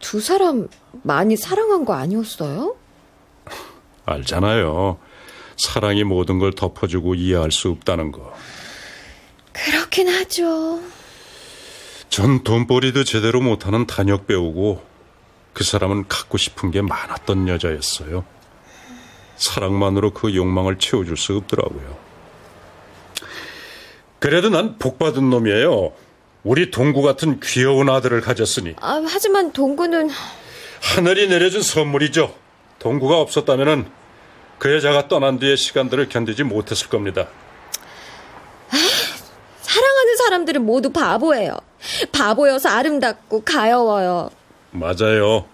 두 0.00 0.20
사람 0.20 0.68
많이 1.02 1.36
사랑한 1.36 1.84
거 1.84 1.92
아니었어요? 1.94 2.74
알잖아요. 4.06 4.98
사랑이 5.56 6.04
모든 6.04 6.38
걸 6.38 6.52
덮어주고 6.52 7.14
이해할 7.14 7.52
수 7.52 7.68
없다는 7.68 8.12
거. 8.12 8.34
그렇긴 9.52 10.08
하죠. 10.08 10.80
전 12.08 12.42
돈벌이도 12.42 13.04
제대로 13.04 13.40
못하는 13.40 13.86
단역 13.86 14.26
배우고 14.26 14.82
그 15.52 15.64
사람은 15.64 16.08
갖고 16.08 16.38
싶은 16.38 16.70
게 16.70 16.80
많았던 16.80 17.46
여자였어요. 17.48 18.24
사랑만으로 19.36 20.12
그 20.12 20.34
욕망을 20.34 20.78
채워줄 20.78 21.16
수 21.16 21.36
없더라고요. 21.36 22.09
그래도 24.20 24.50
난 24.50 24.78
복받은 24.78 25.28
놈이에요. 25.30 25.92
우리 26.44 26.70
동구 26.70 27.02
같은 27.02 27.40
귀여운 27.40 27.90
아들을 27.90 28.20
가졌으니 28.20 28.74
아, 28.80 29.02
하지만 29.06 29.52
동구는 29.52 30.10
하늘이 30.80 31.28
내려준 31.28 31.62
선물이죠. 31.62 32.34
동구가 32.78 33.18
없었다면은 33.20 33.86
그 34.58 34.72
여자가 34.74 35.08
떠난 35.08 35.38
뒤의 35.38 35.56
시간들을 35.56 36.08
견디지 36.08 36.44
못했을 36.44 36.88
겁니다. 36.88 37.28
사랑하는 39.60 40.16
사람들은 40.16 40.64
모두 40.64 40.90
바보예요. 40.90 41.56
바보여서 42.12 42.68
아름답고 42.68 43.42
가여워요. 43.44 44.30
맞아요. 44.70 45.46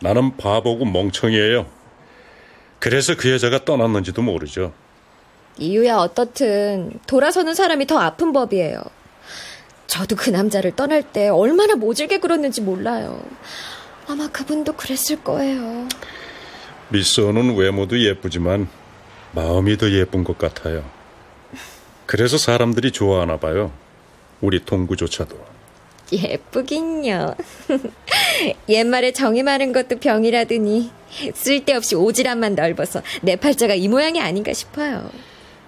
나는 0.00 0.36
바보고 0.36 0.84
멍청이에요. 0.84 1.66
그래서 2.78 3.16
그 3.16 3.30
여자가 3.30 3.64
떠났는지도 3.64 4.20
모르죠. 4.22 4.72
이유야 5.58 5.96
어떻든 5.96 6.92
돌아서는 7.06 7.54
사람이 7.54 7.86
더 7.86 7.98
아픈 7.98 8.32
법이에요. 8.32 8.80
저도 9.86 10.16
그 10.16 10.30
남자를 10.30 10.74
떠날 10.74 11.02
때 11.02 11.28
얼마나 11.28 11.74
모질게 11.76 12.18
굴었는지 12.18 12.60
몰라요. 12.60 13.22
아마 14.08 14.28
그분도 14.28 14.74
그랬을 14.74 15.22
거예요. 15.22 15.88
미소는 16.88 17.56
외모도 17.56 17.98
예쁘지만 18.00 18.68
마음이 19.32 19.76
더 19.76 19.90
예쁜 19.90 20.24
것 20.24 20.38
같아요. 20.38 20.84
그래서 22.06 22.38
사람들이 22.38 22.92
좋아하나 22.92 23.36
봐요. 23.36 23.72
우리 24.40 24.64
동구조차도. 24.64 25.36
예쁘긴요. 26.12 27.34
옛말에 28.68 29.12
정이 29.12 29.42
많은 29.42 29.72
것도 29.72 29.98
병이라더니 29.98 30.90
쓸데없이 31.34 31.96
오지랖만 31.96 32.54
넓어서 32.54 33.02
내 33.22 33.34
팔자가 33.34 33.74
이 33.74 33.88
모양이 33.88 34.20
아닌가 34.20 34.52
싶어요. 34.52 35.10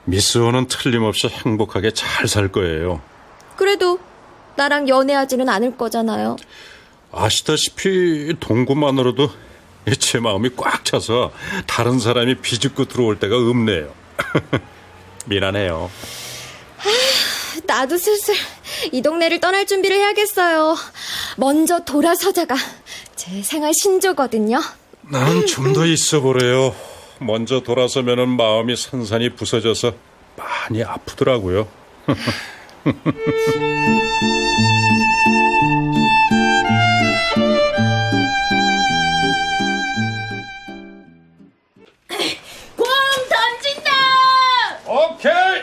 미스오는 0.09 0.68
틀림없이 0.68 1.29
행복하게 1.29 1.90
잘 1.92 2.27
살 2.29 2.49
거예요. 2.49 3.01
그래도 3.57 3.99
나랑 4.57 4.88
연애하지는 4.88 5.49
않을 5.49 5.77
거잖아요. 5.77 6.37
아시다시피 7.12 8.35
동구만으로도 8.40 9.31
제 9.99 10.18
마음이 10.18 10.51
꽉 10.57 10.85
차서 10.85 11.33
다른 11.66 11.99
사람이 11.99 12.37
비집고 12.37 12.87
들어올 12.87 13.18
때가 13.18 13.37
없네요. 13.37 13.92
미안해요. 15.27 15.90
나도 17.64 17.99
슬슬 17.99 18.35
이 18.92 19.03
동네를 19.03 19.40
떠날 19.40 19.66
준비를 19.66 19.97
해야겠어요. 19.97 20.77
먼저 21.37 21.81
돌아서자가 21.85 22.57
제 23.16 23.42
생활 23.42 23.73
신조거든요. 23.75 24.61
나는 25.03 25.47
좀더 25.47 25.85
있어 25.87 26.21
보래요. 26.21 26.75
먼저 27.20 27.61
돌아서면은 27.61 28.28
마음이 28.37 28.76
산산이 28.76 29.31
부서져서 29.31 29.92
많이 30.37 30.83
아프더라고요. 30.83 31.68
공 42.76 42.87
던진다! 43.28 43.90
오케이. 44.87 45.62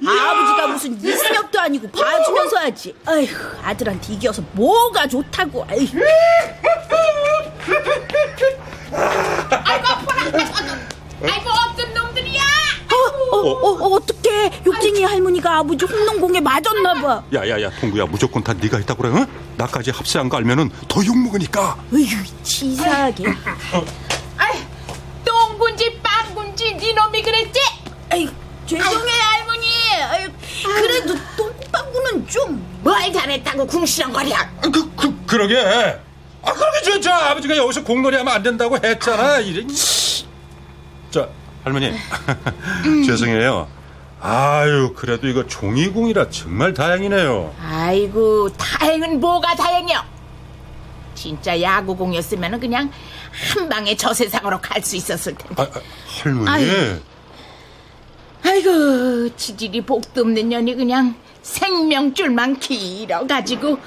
홈런이네, 0.00 0.20
아버지가 0.20 0.69
무슨 0.80 0.96
이승엽도 1.04 1.60
아니고 1.60 1.90
봐주면서 1.90 2.56
하지. 2.58 2.94
아휴, 3.04 3.26
아들한테 3.62 4.14
이겨서 4.14 4.42
뭐가 4.52 5.06
좋다고. 5.06 5.64
아휴. 5.68 5.86
아이고, 11.22 11.50
어떤 11.50 11.94
놈들이야! 11.94 12.40
어, 13.32 13.36
어, 13.36 13.68
어, 13.70 13.94
어떡해. 13.96 14.62
욕쟁이 14.66 15.04
할머니가 15.04 15.58
아버지 15.58 15.84
홈런 15.84 16.18
공에 16.20 16.40
맞았나 16.40 16.94
봐. 16.94 17.22
야야야 17.32 17.70
동구야 17.78 18.06
무조건 18.06 18.42
다 18.42 18.52
네가 18.54 18.78
했다 18.78 18.94
그래? 18.94 19.10
응? 19.10 19.26
나까지 19.56 19.90
합세한 19.90 20.28
거 20.28 20.38
알면은 20.38 20.70
더 20.88 21.04
욕먹으니까. 21.04 21.76
어휴, 21.92 22.42
치사하게. 22.42 23.24
아이, 24.38 24.58
똥군지 25.24 26.00
빵군지 26.02 26.74
네 26.76 26.92
놈이 26.94 27.22
그랬지? 27.22 27.60
아휴, 28.12 28.26
죄송해, 28.66 28.88
할머니. 28.90 29.10
아휴, 29.10 29.39
그래도 30.64 31.14
똥빵구는 31.36 32.28
좀. 32.28 32.80
뭘 32.82 33.12
잘했다고 33.12 33.66
궁시렁거려. 33.66 34.36
그, 34.62 34.70
그 34.96 35.26
그러게. 35.26 35.58
아 36.42 36.52
그러게 36.52 36.82
저, 36.84 37.00
저 37.00 37.10
아버지가 37.12 37.56
여기서 37.56 37.84
공놀이 37.84 38.16
하면 38.16 38.32
안 38.34 38.42
된다고 38.42 38.76
했잖아. 38.82 39.38
이래. 39.40 39.66
자 41.10 41.28
할머니 41.64 41.92
죄송해요. 43.06 43.68
아유 44.22 44.92
그래도 44.96 45.26
이거 45.28 45.46
종이공이라 45.46 46.28
정말 46.30 46.74
다행이네요. 46.74 47.54
아이고, 47.60 48.50
다행은 48.56 49.18
뭐가 49.20 49.54
다행이여. 49.54 50.02
진짜 51.14 51.60
야구공이었으면 51.60 52.60
그냥 52.60 52.90
한 53.54 53.68
방에 53.68 53.94
저 53.96 54.12
세상으로 54.14 54.58
갈 54.60 54.82
수 54.82 54.96
있었을 54.96 55.34
텐데. 55.34 55.54
아, 55.62 55.62
아, 55.64 55.80
할머니. 56.22 56.48
아유. 56.50 56.98
아이고, 58.50 59.36
지질이 59.36 59.82
복도 59.82 60.22
없는 60.22 60.48
년이 60.48 60.74
그냥 60.74 61.14
생명줄만 61.42 62.58
길어가지고. 62.58 63.78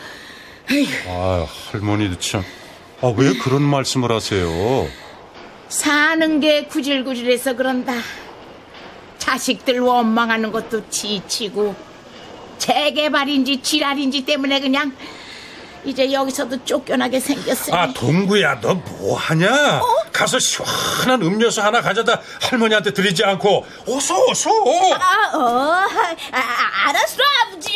아 1.09 1.45
할머니도 1.71 2.17
참. 2.19 2.43
아 3.01 3.07
왜 3.09 3.33
그런 3.33 3.61
말씀을 3.61 4.09
하세요? 4.09 4.87
사는 5.67 6.39
게 6.39 6.63
구질구질해서 6.63 7.57
그런다. 7.57 7.93
자식들 9.17 9.81
원망하는 9.81 10.53
것도 10.53 10.89
지치고 10.89 11.75
재개발인지 12.57 13.61
지랄인지 13.61 14.23
때문에 14.23 14.61
그냥 14.61 14.93
이제 15.85 16.11
여기서도 16.11 16.63
쫓겨나게 16.63 17.19
생겼으니 17.19 17.75
아 17.75 17.91
동구야 17.93 18.59
너 18.61 18.73
뭐하냐? 18.75 19.81
가서 20.11 20.39
시원한 20.39 21.21
음료수 21.21 21.61
하나 21.61 21.81
가져다 21.81 22.21
할머니한테 22.41 22.93
드리지 22.93 23.23
않고 23.23 23.65
어서 23.87 24.15
어서. 24.29 24.49
아, 24.95 25.37
어, 25.37 25.71
아, 26.31 26.37
아, 26.37 26.89
알았어, 26.89 27.17
아버지. 27.47 27.71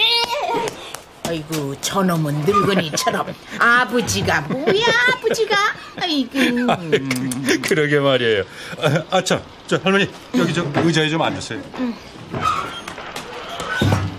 아이고 1.28 1.76
저놈은 1.82 2.46
늙은이처럼 2.46 3.34
아버지가 3.60 4.42
뭐야 4.42 4.86
아버지가 5.14 5.58
아이고 6.02 6.30
그러게 7.64 8.00
말이에요. 8.00 8.44
아, 8.82 9.18
아참, 9.18 9.42
저 9.68 9.78
할머니 9.84 10.10
여기 10.38 10.54
저 10.54 10.66
의자에 10.76 11.10
좀 11.10 11.22
앉으세요. 11.22 11.60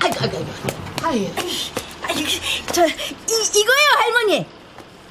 아이고 0.01 0.16
아이고 0.20 0.37
아이고 0.38 0.46
아유, 1.07 1.27
저, 2.72 2.87
이, 2.87 2.90
이거요, 2.90 3.76
할머니. 3.98 4.46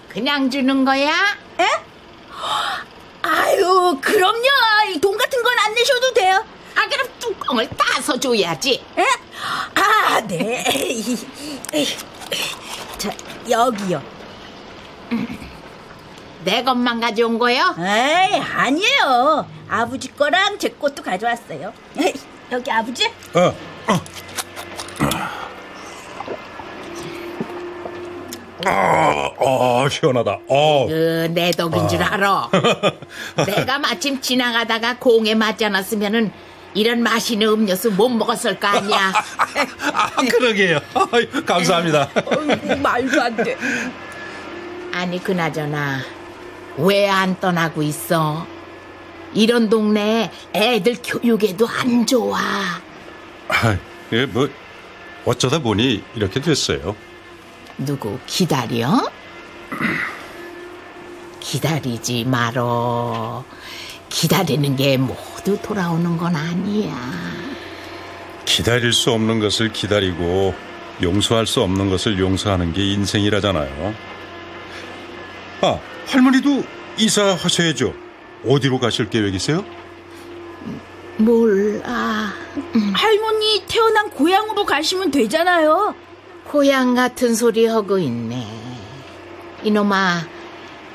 그냥 0.09 0.49
주는 0.49 0.83
거야? 0.85 1.11
에? 1.59 1.65
아유, 3.21 3.97
그럼요. 4.01 4.43
이돈 4.95 5.17
같은 5.17 5.43
건 5.43 5.57
안 5.59 5.73
내셔도 5.73 6.13
돼요. 6.13 6.45
아 6.75 6.87
그럼 6.87 7.07
뚜껑을 7.19 7.67
따서 7.75 8.17
줘야지 8.19 8.81
에? 8.97 9.03
아, 9.75 10.21
네. 10.21 10.63
자, 12.97 13.11
여기요. 13.49 14.01
내 16.45 16.63
것만 16.63 17.01
가져온 17.01 17.37
거요? 17.37 17.75
에이, 17.77 18.39
아니에요. 18.39 19.49
아버지 19.67 20.07
거랑 20.15 20.57
제 20.59 20.69
것도 20.69 21.03
가져왔어요. 21.03 21.73
에이, 21.97 22.13
여기 22.51 22.71
아버지? 22.71 23.05
어, 23.33 23.53
아, 28.69 29.29
아, 29.39 29.87
시원하다. 29.89 30.39
어. 30.47 30.87
그, 30.87 31.29
내 31.33 31.51
덕인 31.51 31.87
줄 31.87 32.01
알아. 32.03 32.49
내가 33.45 33.79
마침 33.79 34.19
지나가다가 34.21 34.97
공에 34.97 35.35
맞지 35.35 35.65
않았으면은 35.65 36.31
이런 36.73 37.01
맛있는 37.01 37.47
음료수 37.47 37.91
못 37.91 38.09
먹었을 38.09 38.59
거 38.59 38.67
아니야. 38.67 39.11
아, 39.93 40.09
그러게요. 40.29 40.79
감사합니다. 41.45 42.09
어이구, 42.25 42.75
말도 42.77 43.21
안 43.21 43.35
돼. 43.37 43.57
아니 44.93 45.23
그나저나 45.23 46.01
왜 46.77 47.07
안 47.07 47.39
떠나고 47.39 47.81
있어? 47.83 48.45
이런 49.33 49.69
동네 49.69 50.31
애들 50.53 50.97
교육에도 51.03 51.67
안 51.67 52.05
좋아. 52.05 52.37
아, 53.49 53.77
예, 54.13 54.25
뭐 54.25 54.49
어쩌다 55.25 55.59
보니 55.59 56.03
이렇게 56.15 56.39
됐어요. 56.41 56.95
누구 57.77 58.17
기다려? 58.25 59.09
기다리지 61.39 62.25
말어. 62.25 63.45
기다리는 64.09 64.75
게 64.75 64.97
모두 64.97 65.57
돌아오는 65.61 66.17
건 66.17 66.35
아니야. 66.35 66.95
기다릴 68.45 68.93
수 68.93 69.11
없는 69.11 69.39
것을 69.39 69.71
기다리고 69.71 70.53
용서할 71.01 71.45
수 71.45 71.61
없는 71.61 71.89
것을 71.89 72.19
용서하는 72.19 72.73
게 72.73 72.83
인생이라잖아요. 72.93 73.93
아, 75.61 75.79
할머니도 76.07 76.63
이사하셔야죠. 76.97 77.93
어디로 78.47 78.79
가실 78.79 79.09
계획이세요? 79.09 79.63
몰라. 81.17 82.33
할머니 82.93 83.63
태어난 83.67 84.09
고향으로 84.09 84.65
가시면 84.65 85.11
되잖아요. 85.11 85.93
고향 86.51 86.95
같은 86.95 87.35
소리 87.35 87.65
하고 87.65 87.97
있네. 87.99 88.45
이놈아, 89.63 90.21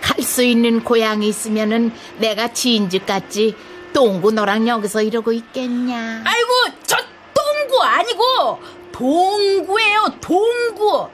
갈 0.01 0.23
수 0.23 0.43
있는 0.43 0.83
고향이 0.83 1.29
있으면은 1.29 1.93
내가 2.19 2.53
지인 2.53 2.89
집 2.89 3.07
같지. 3.07 3.55
똥구 3.93 4.33
너랑 4.33 4.67
여기서 4.69 5.03
이러고 5.03 5.33
있겠냐. 5.33 6.23
아이고 6.25 6.49
저 6.87 6.97
동구 7.35 7.83
아니고 7.83 8.61
동구예요 8.93 10.07
동구. 10.21 11.09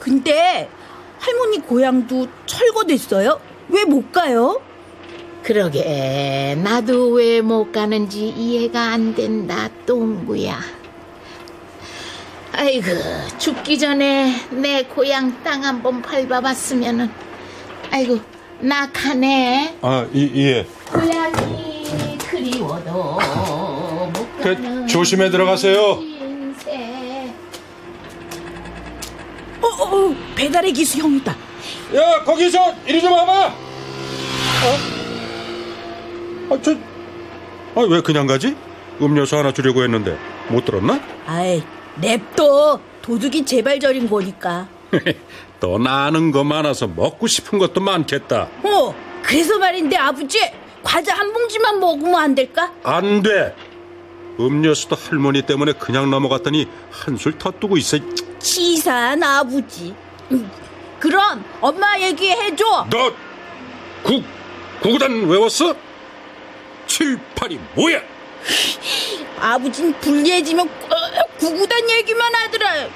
근데 0.00 0.68
할머니 1.18 1.58
고향도 1.60 2.26
철거됐어요? 2.46 3.40
왜 3.68 3.84
못 3.84 4.10
가요? 4.12 4.60
그러게, 5.42 6.56
나도 6.62 7.10
왜 7.10 7.40
못 7.40 7.70
가는지 7.70 8.28
이해가 8.28 8.80
안 8.92 9.14
된다, 9.14 9.68
똥구야. 9.86 10.58
아이고, 12.56 12.86
죽기 13.38 13.78
전에 13.78 14.34
내 14.50 14.82
고향 14.84 15.42
땅 15.44 15.62
한번 15.62 16.00
밟아봤으면은, 16.00 17.10
아이고, 17.90 18.18
나 18.60 18.90
가네. 18.90 19.76
아, 19.82 20.06
이, 20.10 20.30
예. 20.36 20.66
고향이 20.90 22.16
그리워도 22.16 22.92
못 24.14 24.38
그, 24.38 24.54
가는 24.54 24.86
조심해 24.86 25.28
들어가세요. 25.28 26.00
인생. 26.00 27.34
어, 29.60 29.66
어, 29.66 29.82
어 29.84 30.16
배달의 30.34 30.72
기수 30.72 30.98
형이다. 30.98 31.32
야, 31.94 32.24
거기서 32.24 32.74
이리 32.86 33.02
좀 33.02 33.12
와봐. 33.12 33.48
어? 33.48 33.54
아, 36.54 36.58
저, 36.62 36.72
아, 37.74 37.80
왜 37.86 38.00
그냥 38.00 38.26
가지? 38.26 38.56
음료수 39.02 39.36
하나 39.36 39.52
주려고 39.52 39.82
했는데 39.82 40.16
못 40.48 40.64
들었나? 40.64 40.98
아이 41.26 41.62
냅둬 41.96 42.80
도둑이 43.02 43.44
저린 43.80 44.08
거니까. 44.08 44.68
또 45.60 45.78
나는 45.78 46.32
거 46.32 46.44
많아서 46.44 46.86
먹고 46.86 47.26
싶은 47.26 47.58
것도 47.58 47.80
많겠다. 47.80 48.48
어 48.62 48.94
그래서 49.22 49.58
말인데 49.58 49.96
아버지 49.96 50.38
과자 50.82 51.14
한 51.14 51.32
봉지만 51.32 51.80
먹으면 51.80 52.14
안 52.14 52.34
될까? 52.34 52.72
안 52.82 53.22
돼. 53.22 53.54
음료수도 54.38 54.96
할머니 54.96 55.42
때문에 55.42 55.72
그냥 55.72 56.10
넘어갔더니 56.10 56.68
한술 56.90 57.38
더 57.38 57.50
뜨고 57.50 57.76
있어. 57.78 57.98
치사한 58.38 59.22
아버지. 59.22 59.94
음, 60.30 60.50
그럼 61.00 61.44
엄마 61.60 61.98
얘기해줘. 61.98 62.86
너 62.90 63.12
구, 64.02 64.22
구구단 64.82 65.26
외웠어? 65.26 65.74
7, 66.86 67.18
8이 67.34 67.58
뭐야? 67.74 68.00
아버진 69.40 69.92
불리해지면 70.00 70.66
어, 70.68 71.36
구구단 71.38 71.88
얘기만 71.90 72.34
하더라. 72.34 72.88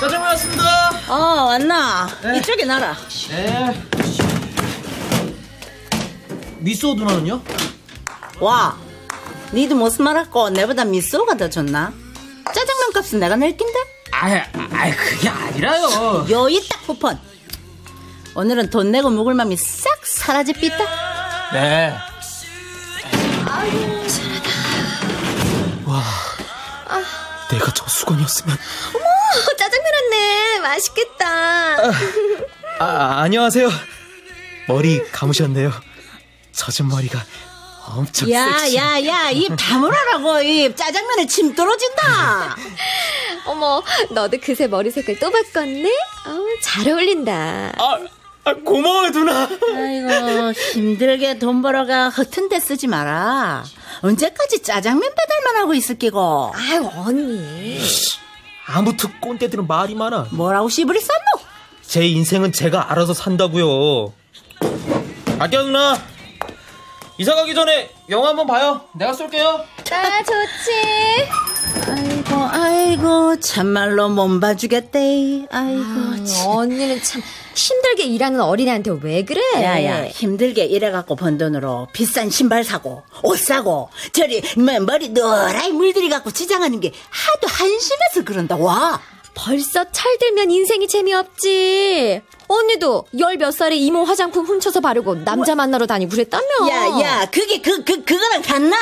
짜장면 0.00 0.28
왔습니다. 0.28 0.90
어, 1.08 1.14
왔나? 1.46 2.08
이쪽에 2.38 2.64
놔라. 2.64 2.96
네. 3.28 3.82
미소 6.58 6.94
누나는요? 6.94 7.42
와, 8.40 8.76
니도 9.52 9.74
무슨 9.74 10.04
말 10.04 10.16
할 10.16 10.30
거 10.30 10.48
내보다 10.50 10.84
미소가 10.84 11.36
더 11.36 11.48
좋나? 11.50 11.92
짜장면 12.46 12.92
값은 12.94 13.20
내가 13.20 13.36
낼 13.36 13.56
낀데? 13.56 13.78
아, 14.12 14.44
아, 14.54 14.90
그게 14.96 15.28
아니라요. 15.28 16.26
여기 16.30 16.68
딱 16.68 16.86
쿠폰. 16.86 17.18
오늘은 18.34 18.70
돈 18.70 18.90
내고 18.92 19.10
묵을 19.10 19.34
맘이 19.34 19.56
싹 19.56 20.04
사라질 20.04 20.54
삐다. 20.54 21.50
네. 21.52 21.96
내가 27.50 27.72
저 27.74 27.86
수건이었으면. 27.86 28.54
어, 28.56 29.56
짜장면 29.56 29.92
왔네. 29.92 30.58
맛있겠다. 30.60 31.76
아, 32.78 33.20
안녕하세요. 33.22 33.68
머리 34.68 35.02
감으셨네요. 35.10 35.72
젖은 36.52 36.88
머리가 36.88 37.20
엄청 37.88 38.30
야, 38.30 38.58
섹시. 38.58 38.76
야, 38.76 39.04
야, 39.04 39.30
입 39.30 39.52
다물어라고, 39.56 40.42
입. 40.42 40.76
짜장면에 40.76 41.26
침 41.26 41.54
떨어진다. 41.54 42.56
어머, 43.46 43.82
너도 44.10 44.38
그새 44.40 44.66
머리 44.66 44.90
색깔 44.90 45.18
또 45.18 45.30
바꿨네? 45.30 45.88
어, 45.88 46.38
잘 46.62 46.88
어울린다. 46.92 47.72
아, 47.76 47.98
아, 48.44 48.54
고마워요, 48.54 49.10
누나. 49.10 49.48
아이고, 49.74 50.52
힘들게 50.52 51.38
돈 51.38 51.62
벌어가 51.62 52.08
허튼 52.08 52.48
데 52.48 52.58
쓰지 52.58 52.86
마라. 52.86 53.64
언제까지 54.02 54.62
짜장면 54.62 55.12
배달만 55.14 55.56
하고 55.62 55.74
있을 55.74 55.98
끼고. 55.98 56.52
아유, 56.54 56.90
언니. 56.96 57.78
아무튼 58.66 59.10
꼰대들은 59.20 59.66
말이 59.66 59.94
많아. 59.94 60.28
뭐라고 60.30 60.68
씨부리 60.68 61.00
쌌노? 61.00 61.44
제 61.82 62.06
인생은 62.06 62.52
제가 62.52 62.92
알아서 62.92 63.12
산다고요. 63.14 64.12
아껴 65.38 65.62
누나. 65.62 65.98
이사 67.18 67.34
가기 67.34 67.52
전에 67.54 67.90
영화 68.08 68.28
한번 68.28 68.46
봐요. 68.46 68.80
내가 68.94 69.12
쏠게요. 69.12 69.64
나 69.90 70.22
좋지. 70.22 72.09
아이고, 72.32 72.48
아이고, 72.52 73.40
참말로 73.40 74.08
몸 74.08 74.38
봐주겠대. 74.40 75.46
아이고, 75.50 76.24
참. 76.24 76.46
언니는 76.48 77.02
참 77.02 77.22
힘들게 77.54 78.04
일하는 78.04 78.40
어린애한테 78.40 78.92
왜 79.02 79.24
그래? 79.24 79.40
야야 79.56 80.06
힘들게 80.06 80.64
일해갖고 80.64 81.16
번 81.16 81.36
돈으로 81.38 81.88
비싼 81.92 82.30
신발 82.30 82.62
사고 82.64 83.02
옷 83.22 83.38
사고 83.38 83.90
저리 84.12 84.40
뭐, 84.56 84.78
머리 84.80 85.08
노랗게 85.10 85.68
물들이갖고 85.72 86.30
지장하는 86.30 86.80
게 86.80 86.92
하도 87.10 87.48
한심해서 87.48 88.24
그런다 88.24 88.56
와 88.56 89.00
벌써 89.34 89.84
철들면 89.90 90.50
인생이 90.50 90.86
재미없지. 90.88 92.22
언니도 92.48 93.06
열 93.18 93.36
몇 93.36 93.52
살에 93.52 93.76
이모 93.76 94.04
화장품 94.04 94.44
훔쳐서 94.46 94.80
바르고 94.80 95.24
남자 95.24 95.54
만나러 95.54 95.86
다니고 95.86 96.10
그랬다며. 96.12 96.44
야 96.68 97.00
야 97.00 97.26
그게 97.30 97.60
그, 97.60 97.84
그, 97.84 98.02
그거랑 98.04 98.42
같나 98.42 98.76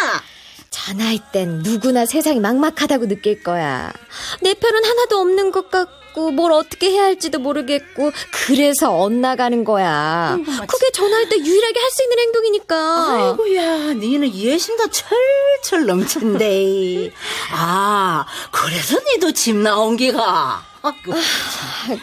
저 0.87 0.93
나이 0.95 1.21
땐 1.33 1.61
누구나 1.63 2.07
세상이 2.07 2.41
막막하다고 2.41 3.09
느낄 3.09 3.43
거야. 3.43 3.93
내 4.41 4.55
편은 4.55 4.85
하나도 4.85 5.19
없는 5.19 5.51
것 5.51 5.71
같고 5.71 6.31
뭘 6.31 6.53
어떻게 6.53 6.91
해야 6.91 7.05
할지도 7.05 7.39
모르겠고 7.39 8.13
그래서 8.33 8.95
엇나가는 8.97 9.65
거야. 9.65 10.37
그게 10.67 10.91
저 10.93 11.09
나이 11.09 11.29
때 11.29 11.37
유일하게 11.39 11.81
할 11.81 11.91
수 11.91 12.03
있는 12.03 12.19
행동이니까. 12.19 13.13
아이고야 13.13 13.93
니는 13.95 14.35
예심도 14.35 14.85
철철 14.91 15.87
넘친데 15.87 17.11
아 17.53 18.27
그래서 18.53 18.99
니도 19.01 19.33
집 19.33 19.57
나온 19.57 19.97
기가 19.97 20.63
아이고, 20.83 21.13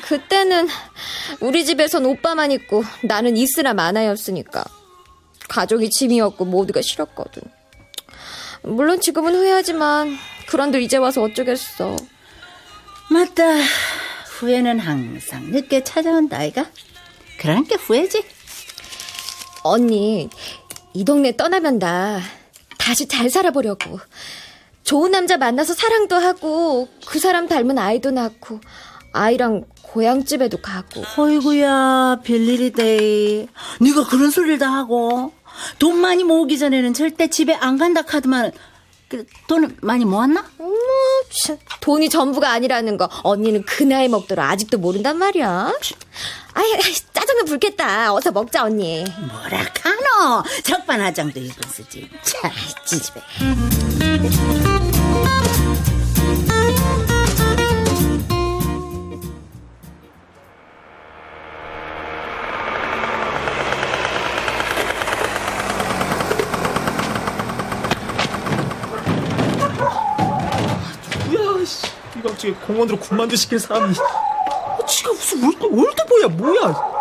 그때는 0.01 0.67
우리 1.39 1.65
집에선 1.65 2.05
오빠만 2.05 2.51
있고 2.51 2.83
나는 3.03 3.37
이스라 3.37 3.73
마나였으니까 3.73 4.63
가족이 5.47 5.89
짐이었고 5.89 6.45
모두가 6.45 6.81
싫었거든. 6.81 7.41
물론 8.63 8.99
지금은 8.99 9.35
후회하지만 9.35 10.15
그런들 10.47 10.81
이제 10.81 10.97
와서 10.97 11.21
어쩌겠어. 11.21 11.95
맞다 13.09 13.43
후회는 14.39 14.79
항상 14.79 15.51
늦게 15.51 15.83
찾아온다 15.83 16.37
아이가 16.37 16.65
그런 17.39 17.63
게 17.65 17.75
후회지 17.75 18.23
언니, 19.63 20.29
이 20.93 21.03
동네 21.05 21.35
떠나면 21.35 21.79
나 21.79 22.21
다시 22.77 23.07
잘 23.07 23.29
살아보려고. 23.29 23.99
좋은 24.83 25.09
남자 25.09 25.37
만나서 25.37 25.73
사랑도 25.73 26.15
하고 26.15 26.87
그 27.07 27.17
사람 27.17 27.47
닮은 27.47 27.79
아이도 27.79 28.11
낳고 28.11 28.61
아이랑 29.11 29.65
고향집에도 29.81 30.61
가고. 30.61 31.03
어이구야 31.17 32.19
별일이대 32.23 33.47
네가 33.81 34.07
그런 34.07 34.29
소리를 34.29 34.59
다 34.59 34.71
하고 34.71 35.31
돈 35.79 35.97
많이 35.97 36.23
모으기 36.23 36.57
전에는 36.57 36.93
절대 36.93 37.27
집에 37.27 37.53
안 37.53 37.77
간다 37.77 38.01
카드만 38.01 38.51
그 39.07 39.25
돈을 39.47 39.77
많이 39.81 40.03
모았나? 40.03 40.43
어머, 40.57 40.75
참, 41.45 41.57
돈이 41.81 42.09
전부가 42.09 42.51
아니라는 42.51 42.97
거 42.97 43.07
언니는 43.23 43.63
그 43.63 43.83
나이 43.83 44.07
먹도록 44.07 44.43
아직도 44.43 44.79
모른단 44.79 45.17
말이야. 45.17 45.71
아이, 46.53 46.73
아이, 46.73 46.93
짜장면 47.13 47.45
불겠다. 47.45 48.13
어서 48.13 48.31
먹자 48.31 48.63
언니. 48.63 49.03
뭐라 49.27 49.63
카노 49.73 50.43
적반하장도 50.63 51.39
이분 51.39 51.69
쓰지 51.69 52.09
참 52.23 52.51
지집애 52.85 53.21
이 72.45 72.51
갑자기 72.51 72.53
공원으로 72.65 72.99
군만두 72.99 73.35
시킬 73.35 73.59
사람이. 73.59 73.95
아, 73.97 74.85
지가 74.85 75.11
무슨 75.11 75.43
올드, 75.43 75.63
올드보야, 75.63 76.27
뭐야. 76.27 76.95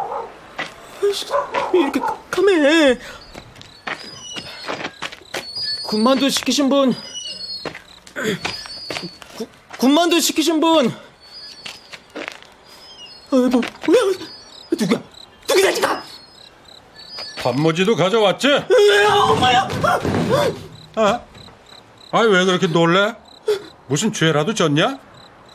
왜 1.72 1.80
이렇게 1.80 2.00
깜깜해. 2.00 2.98
군만두 5.84 6.30
시키신 6.30 6.68
분. 6.70 6.94
구, 9.36 9.46
군만두 9.78 10.20
시키신 10.20 10.60
분. 10.60 10.88
아, 10.88 10.92
뭐, 13.30 13.48
뭐야. 13.48 13.62
누구야? 14.72 15.02
누구야, 15.48 15.72
지가? 15.72 16.02
단무지도 17.36 17.94
가져왔지? 17.96 18.48
엄마야. 19.28 19.68
아? 20.96 21.20
아이 22.12 22.26
왜 22.28 22.44
그렇게 22.46 22.66
놀래? 22.66 23.14
무슨 23.88 24.12
죄라도 24.12 24.54
졌냐? 24.54 24.98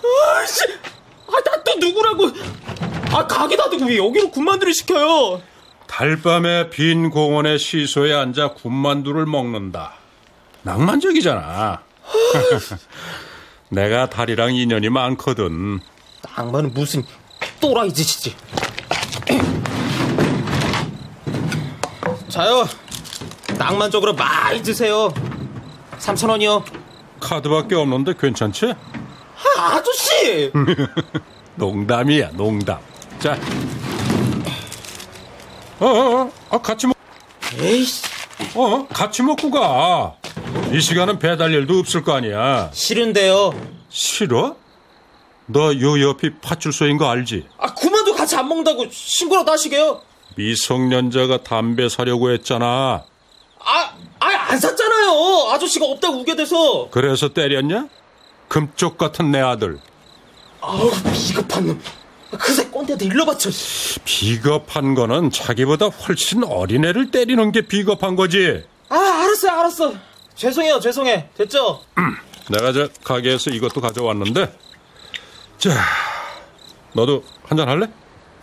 아이씨. 0.03 0.65
아, 1.27 1.31
나 1.43 1.63
또 1.63 1.75
누구라고. 1.75 2.31
아, 3.11 3.27
가게 3.27 3.55
놔두고 3.55 3.85
왜 3.85 3.97
여기로 3.97 4.31
군만두를 4.31 4.73
시켜요? 4.73 5.41
달밤에 5.87 6.69
빈 6.69 7.09
공원의 7.09 7.59
시소에 7.59 8.13
앉아 8.13 8.53
군만두를 8.53 9.25
먹는다. 9.25 9.93
낭만적이잖아. 10.63 11.81
내가 13.69 14.09
달이랑 14.09 14.55
인연이 14.55 14.89
많거든. 14.89 15.79
낭만은 16.35 16.73
무슨 16.73 17.03
또라이 17.59 17.93
짓이지. 17.93 18.35
자요. 22.29 22.67
낭만적으로 23.57 24.13
많이 24.13 24.61
드세요. 24.61 25.13
3천 25.99 26.29
원이요. 26.29 26.63
카드밖에 27.19 27.75
없는데 27.75 28.13
괜찮지? 28.19 28.73
아, 29.57 29.75
아저씨. 29.75 30.51
농담이야, 31.55 32.31
농담. 32.33 32.79
자. 33.19 33.37
어, 35.79 35.85
어, 35.85 36.21
어, 36.21 36.31
아, 36.49 36.57
같이 36.57 36.87
먹, 36.87 36.95
에이씨. 37.57 38.03
어, 38.55 38.87
같이 38.87 39.21
먹고 39.23 39.49
가. 39.51 40.15
이 40.73 40.79
시간은 40.81 41.19
배달 41.19 41.53
일도 41.53 41.79
없을 41.79 42.03
거 42.03 42.13
아니야. 42.13 42.69
싫은데요. 42.73 43.53
싫어? 43.89 44.55
너 45.47 45.73
요 45.73 45.99
옆이 45.99 46.35
파출소인 46.41 46.97
거 46.97 47.09
알지? 47.09 47.47
아, 47.57 47.73
그만도 47.73 48.13
같이 48.15 48.35
안 48.35 48.47
먹는다고 48.47 48.85
신고라도 48.91 49.51
하시게요. 49.51 50.01
미성년자가 50.35 51.43
담배 51.43 51.89
사려고 51.89 52.29
했잖아. 52.31 53.03
아, 53.59 53.93
아, 54.19 54.27
안 54.27 54.59
샀잖아요. 54.59 55.49
아저씨가 55.51 55.85
없다고 55.85 56.19
우게 56.19 56.35
돼서. 56.35 56.87
그래서 56.91 57.29
때렸냐? 57.29 57.87
금쪽 58.49 58.97
같은 58.97 59.31
내 59.31 59.39
아들. 59.39 59.79
아우, 60.59 60.91
비겁한 61.13 61.67
놈. 61.67 61.81
그새 62.37 62.65
꼰대한테 62.67 63.05
일러 63.05 63.25
바쳐. 63.25 63.49
비겁한 64.05 64.93
거는 64.95 65.31
자기보다 65.31 65.87
훨씬 65.87 66.43
어린애를 66.43 67.09
때리는 67.11 67.51
게 67.51 67.61
비겁한 67.61 68.15
거지. 68.15 68.63
아, 68.89 68.95
알았어요, 68.95 69.51
알았어. 69.51 69.93
죄송해요, 70.35 70.79
죄송해. 70.79 71.29
됐죠? 71.37 71.81
내가 72.49 72.71
저 72.73 72.87
가게에서 73.03 73.49
이것도 73.51 73.79
가져왔는데. 73.81 74.53
자, 75.57 75.71
너도 76.93 77.23
한 77.43 77.57
잔 77.57 77.67
할래? 77.69 77.87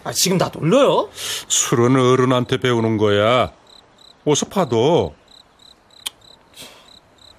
아, 0.04 0.12
지금 0.12 0.38
나 0.38 0.50
놀려요? 0.52 1.10
술은 1.48 1.96
어른한테 1.96 2.58
배우는 2.58 2.96
거야. 2.96 3.52
어서 4.24 4.46
봐도. 4.46 5.14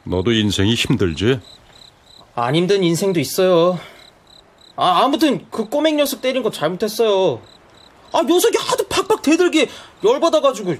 너도 0.03 0.31
인생이 0.31 0.73
힘들지? 0.75 1.39
안 2.39 2.53
힘든 2.53 2.83
인생도 2.83 3.19
있어요. 3.19 3.79
아, 4.75 5.03
아무튼 5.03 5.47
그 5.49 5.67
꼬맹 5.69 5.95
녀석 5.95 6.21
때린 6.21 6.43
거 6.43 6.51
잘못했어요. 6.51 7.41
아, 8.13 8.21
녀석이 8.21 8.55
하도 8.59 8.87
팍팍 8.87 9.23
대들게 9.23 9.67
열받아가지고. 10.05 10.75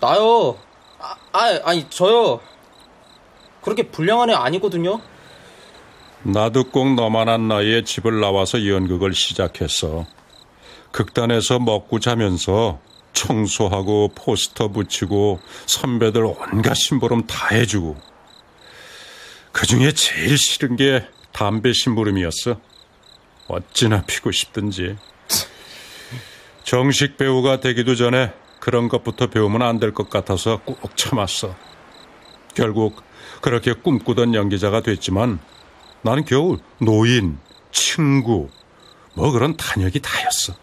나요. 0.00 0.58
아, 1.00 1.14
아, 1.32 1.60
아니, 1.64 1.88
저요. 1.88 2.40
그렇게 3.62 3.84
불량한 3.84 4.28
애 4.28 4.34
아니거든요. 4.34 5.00
나도 6.22 6.64
꼭 6.64 6.94
너만한 6.94 7.48
나이에 7.48 7.84
집을 7.84 8.20
나와서 8.20 8.66
연극을 8.66 9.14
시작했어. 9.14 10.04
극단에서 10.92 11.60
먹고 11.60 11.98
자면서 11.98 12.78
청소하고 13.14 14.10
포스터 14.14 14.68
붙이고 14.68 15.40
선배들 15.64 16.26
온갖 16.26 16.74
심부름 16.74 17.26
다 17.26 17.54
해주고 17.54 17.96
그 19.54 19.66
중에 19.66 19.92
제일 19.92 20.36
싫은 20.36 20.74
게 20.74 21.06
담배 21.32 21.72
심부름이었어. 21.72 22.60
어찌나 23.46 24.02
피고 24.04 24.32
싶든지. 24.32 24.96
정식 26.64 27.16
배우가 27.16 27.60
되기도 27.60 27.94
전에 27.94 28.32
그런 28.58 28.88
것부터 28.88 29.28
배우면 29.28 29.62
안 29.62 29.78
될 29.78 29.92
것 29.92 30.10
같아서 30.10 30.60
꾹 30.64 30.96
참았어. 30.96 31.54
결국 32.54 33.00
그렇게 33.42 33.72
꿈꾸던 33.74 34.34
연기자가 34.34 34.80
됐지만 34.80 35.38
나는 36.02 36.24
겨우 36.24 36.58
노인, 36.78 37.38
친구, 37.70 38.48
뭐 39.14 39.30
그런 39.30 39.56
단역이 39.56 40.00
다였어. 40.00 40.54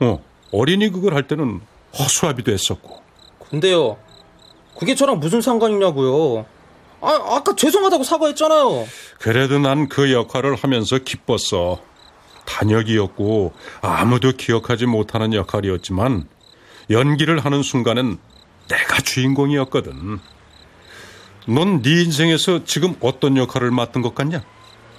어, 0.00 0.22
어린이 0.52 0.88
극을 0.90 1.14
할 1.14 1.26
때는 1.26 1.60
허수아비도 1.98 2.52
했었고. 2.52 3.02
근데요. 3.50 3.96
그게 4.78 4.94
저랑 4.94 5.18
무슨 5.18 5.40
상관이냐고요. 5.40 6.46
아, 7.02 7.36
아까 7.36 7.54
죄송하다고 7.56 8.04
사과했잖아요. 8.04 8.86
그래도 9.18 9.58
난 9.58 9.88
그 9.88 10.12
역할을 10.12 10.54
하면서 10.54 10.98
기뻤어. 10.98 11.80
단역이었고 12.46 13.52
아무도 13.82 14.32
기억하지 14.32 14.86
못하는 14.86 15.32
역할이었지만 15.34 16.26
연기를 16.90 17.38
하는 17.44 17.62
순간엔 17.62 18.18
내가 18.68 19.00
주인공이었거든. 19.00 20.18
넌 21.46 21.82
네 21.82 22.02
인생에서 22.02 22.64
지금 22.64 22.94
어떤 23.00 23.36
역할을 23.36 23.70
맡은 23.70 24.00
것 24.02 24.14
같냐? 24.14 24.42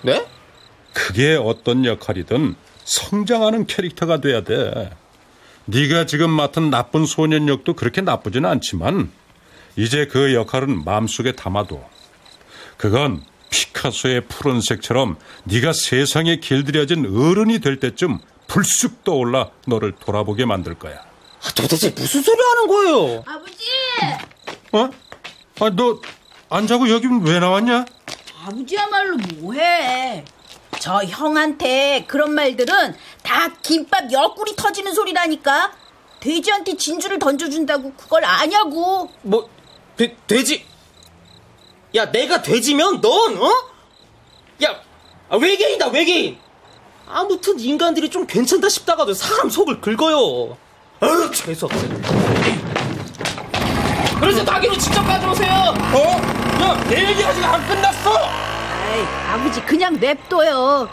네? 0.01 0.25
그게 0.93 1.35
어떤 1.35 1.85
역할이든 1.85 2.55
성장하는 2.83 3.65
캐릭터가 3.65 4.19
돼야 4.21 4.41
돼. 4.41 4.89
네가 5.65 6.05
지금 6.05 6.29
맡은 6.29 6.69
나쁜 6.69 7.05
소년 7.05 7.47
역도 7.47 7.73
그렇게 7.73 8.01
나쁘진 8.01 8.45
않지만 8.45 9.09
이제 9.77 10.05
그 10.05 10.33
역할은 10.33 10.83
마음속에 10.83 11.31
담아둬. 11.31 11.81
그건 12.77 13.23
피카소의 13.49 14.25
푸른색처럼 14.27 15.17
네가 15.45 15.73
세상에 15.73 16.37
길들여진 16.37 17.05
어른이 17.15 17.59
될 17.59 17.79
때쯤 17.79 18.19
불쑥 18.47 19.03
떠올라 19.03 19.49
너를 19.67 19.93
돌아보게 19.93 20.45
만들 20.45 20.73
거야. 20.75 20.95
아, 20.95 21.49
도대체 21.55 21.89
무슨 21.91 22.21
소리 22.21 22.37
하는 22.41 22.67
거예요? 22.67 23.23
아버지! 23.25 23.63
어? 24.71 24.89
아, 25.59 25.69
너 25.69 25.99
안 26.53 26.67
자고 26.67 26.87
여기 26.87 27.07
왜 27.23 27.39
나왔냐? 27.39 27.83
아버지야말로 28.45 29.17
뭐해? 29.39 30.23
저 30.79 31.03
형한테 31.03 32.05
그런 32.07 32.35
말들은 32.35 32.93
다 33.23 33.47
김밥 33.63 34.11
옆구리 34.11 34.55
터지는 34.55 34.93
소리라니까. 34.93 35.71
돼지한테 36.19 36.77
진주를 36.77 37.17
던져준다고 37.17 37.93
그걸 37.93 38.23
아냐고. 38.23 39.09
뭐, 39.23 39.49
돼, 39.97 40.15
돼지. 40.27 40.63
야, 41.95 42.11
내가 42.11 42.41
돼지면 42.41 43.01
넌, 43.01 43.37
어? 43.37 43.49
야, 44.63 44.81
아, 45.29 45.37
외계인이다, 45.37 45.89
외계인. 45.89 46.37
아무튼 47.07 47.59
인간들이 47.59 48.09
좀 48.09 48.25
괜찮다 48.25 48.67
싶다가도 48.69 49.13
사람 49.13 49.49
속을 49.49 49.79
긁어요. 49.79 50.57
아유, 51.01 51.31
재수없어. 51.31 51.77
그래서 54.19 54.43
가게로 54.45 54.75
직접 54.77 55.03
가져오세요. 55.03 55.51
어? 55.93 56.63
야, 56.63 56.83
내 56.89 57.09
얘기 57.11 57.23
아직 57.23 57.43
안 57.43 57.67
끝났어. 57.67 58.15
아이, 58.15 59.01
아버지 59.29 59.61
그냥 59.61 59.99
냅둬요. 59.99 60.89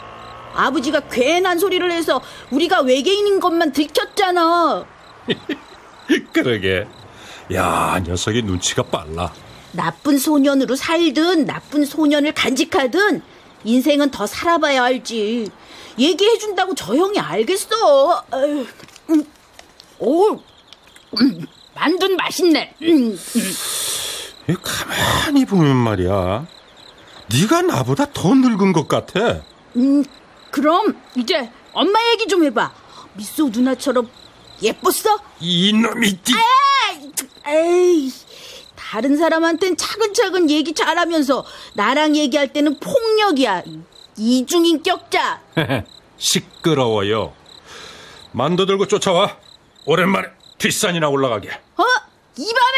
아버지가 0.53 0.99
괜한 1.09 1.57
소리를 1.57 1.89
해서 1.91 2.21
우리가 2.51 2.81
외계인인 2.81 3.39
것만 3.39 3.71
들켰잖아. 3.71 4.85
그러게. 6.33 6.85
야, 7.53 7.99
녀석이 8.05 8.43
눈치가 8.43 8.83
빨라. 8.83 9.31
나쁜 9.73 10.17
소년으로 10.17 10.75
살든 10.75 11.45
나쁜 11.45 11.85
소년을 11.85 12.33
간직하든 12.33 13.21
인생은 13.63 14.11
더 14.11 14.25
살아봐야 14.25 14.83
알지. 14.83 15.49
얘기해준다고 15.99 16.73
저 16.75 16.95
형이 16.95 17.19
알겠어. 17.19 18.25
아유, 18.31 18.65
음, 19.09 19.23
오, 19.99 20.31
음, 20.33 21.45
만두는 21.75 22.15
맛있네. 22.15 22.75
음, 22.81 23.17
이 24.49 24.55
가만히 24.61 25.45
보면 25.45 25.75
말이야. 25.75 26.47
네가 27.31 27.61
나보다 27.61 28.11
더 28.13 28.33
늙은 28.33 28.73
것 28.73 28.87
같아. 28.87 29.41
음, 29.75 30.03
그럼 30.49 30.97
이제 31.15 31.49
엄마 31.71 31.99
얘기 32.11 32.27
좀 32.27 32.43
해봐. 32.43 32.73
미소 33.13 33.49
누나처럼 33.49 34.09
예뻤어? 34.61 35.19
이놈이 35.39 36.17
띠. 36.23 36.33
에이, 37.47 38.11
다른 38.91 39.15
사람한텐 39.15 39.77
차근차근 39.77 40.49
얘기 40.49 40.73
잘하면서 40.73 41.45
나랑 41.75 42.17
얘기할 42.17 42.49
때는 42.51 42.77
폭력이야. 42.77 43.63
이중인격자. 44.17 45.41
시끄러워요. 46.17 47.31
만두 48.33 48.65
들고 48.65 48.87
쫓아와. 48.87 49.37
오랜만에 49.85 50.27
뒷산이나 50.57 51.07
올라가게. 51.07 51.51
어? 51.51 51.83
이 52.35 52.53
밤에? 52.53 52.77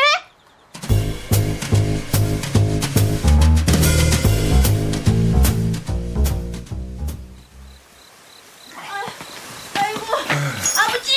아이고, 9.74 10.06
아버지! 10.80 11.12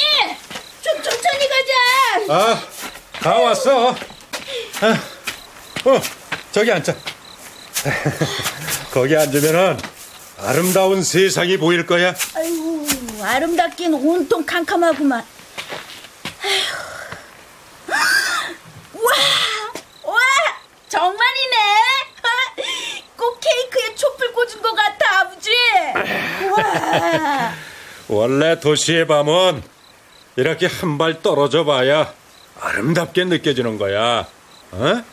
좀 0.80 1.02
천천히 1.02 1.46
가자! 1.50 2.32
아, 2.32 2.60
다 3.20 3.38
왔어. 3.40 4.15
아, 4.82 5.88
어, 5.88 6.00
저기 6.52 6.70
앉자. 6.72 6.94
거기 8.92 9.16
앉으면은 9.16 9.78
아름다운 10.38 11.02
세상이 11.02 11.56
보일 11.56 11.86
거야. 11.86 12.14
아이고, 12.34 12.86
아름답긴 13.22 13.94
온통 13.94 14.44
캄캄하구만. 14.44 15.24
아휴. 16.44 16.76
와, 19.02 19.12
와, 20.12 20.18
정말이네. 20.88 21.56
꼭 23.16 23.40
케이크에 23.40 23.94
촛불 23.94 24.32
꽂은 24.32 24.60
것 24.62 24.74
같아, 24.74 25.20
아버지. 25.20 25.50
와, 26.54 27.52
원래 28.08 28.60
도시의 28.60 29.06
밤은 29.06 29.62
이렇게 30.36 30.66
한 30.66 30.98
발 30.98 31.22
떨어져 31.22 31.64
봐야 31.64 32.12
아름답게 32.60 33.24
느껴지는 33.24 33.78
거야. 33.78 34.26
어? 34.76 35.04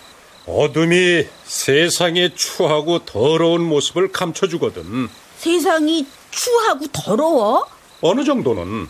어둠이 0.46 1.26
세상의 1.46 2.36
추하고 2.36 3.06
더러운 3.06 3.62
모습을 3.62 4.12
감춰주거든. 4.12 5.10
세상이 5.38 6.06
추하고 6.32 6.88
더러워? 6.88 7.66
어느 8.02 8.24
정도는 8.26 8.90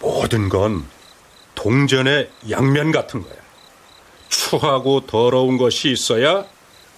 모든 0.00 0.48
건 0.48 0.86
동전의 1.54 2.30
양면 2.50 2.90
같은 2.90 3.22
거야. 3.22 3.34
추하고 4.28 5.06
더러운 5.06 5.58
것이 5.58 5.92
있어야 5.92 6.44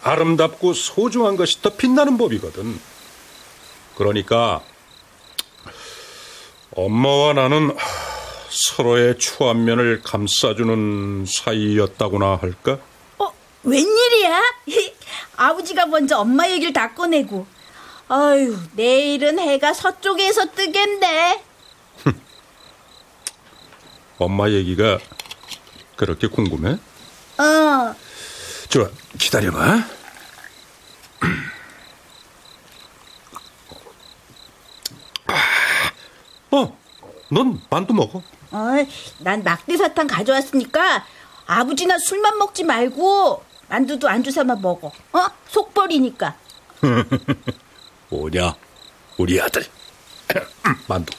아름답고 0.03 0.73
소중한 0.73 1.37
것이 1.37 1.61
더 1.61 1.71
빛나는 1.71 2.17
법이거든. 2.17 2.81
그러니까 3.97 4.63
엄마와 6.75 7.35
나는 7.35 7.77
서로의 8.55 9.19
추한 9.19 9.65
면을 9.65 10.01
감싸주는 10.03 11.27
사이였다고나 11.27 12.39
할까? 12.41 12.79
어, 13.19 13.33
웬일이야? 13.65 14.41
아버지가 15.37 15.87
먼저 15.87 16.19
엄마 16.19 16.49
얘기를 16.49 16.73
다 16.73 16.95
꺼내고. 16.95 17.47
아유, 18.09 18.57
내일은 18.75 19.39
해가 19.41 19.75
서쪽에서 19.75 20.53
뜨겠네. 20.53 21.43
엄마 24.19 24.49
얘기가 24.49 25.01
그렇게 25.97 26.29
궁금해? 26.29 26.79
어, 27.39 27.95
좋아, 28.69 28.89
기다려봐. 29.19 29.85
어, 36.53 36.79
넌 37.35 37.61
만두 37.69 37.93
먹어. 37.93 38.23
어이, 38.53 38.87
난 39.19 39.43
막대 39.43 39.77
사탕 39.77 40.07
가져왔으니까 40.07 41.05
아버지나 41.47 41.99
술만 41.99 42.39
먹지 42.39 42.63
말고 42.63 43.43
만두도 43.69 44.09
안주 44.09 44.31
삼아 44.31 44.55
먹어. 44.57 44.93
어? 45.13 45.27
속 45.49 45.75
버리니까. 45.75 46.37
오냐, 48.11 48.55
우리 49.19 49.41
아들. 49.41 49.67
만두. 50.87 51.13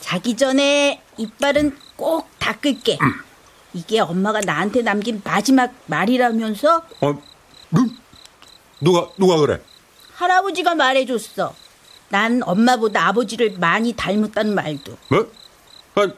자기 0.00 0.34
전에 0.34 1.02
이빨은 1.18 1.76
꼭 1.96 2.30
닦을게. 2.38 2.98
이게 3.74 4.00
엄마가 4.00 4.40
나한테 4.40 4.80
남긴 4.80 5.20
마지막 5.22 5.74
말이라면서 5.84 6.76
어, 7.02 7.22
누, 7.70 7.90
누가, 8.80 9.10
누가 9.18 9.36
그래? 9.36 9.60
할아버지가 10.14 10.74
말해줬어. 10.74 11.65
난 12.08 12.40
엄마보다 12.44 13.08
아버지를 13.08 13.56
많이 13.58 13.92
닮았다는 13.92 14.54
말도. 14.54 14.96
뭐? 15.08 15.30
아, 15.96 16.08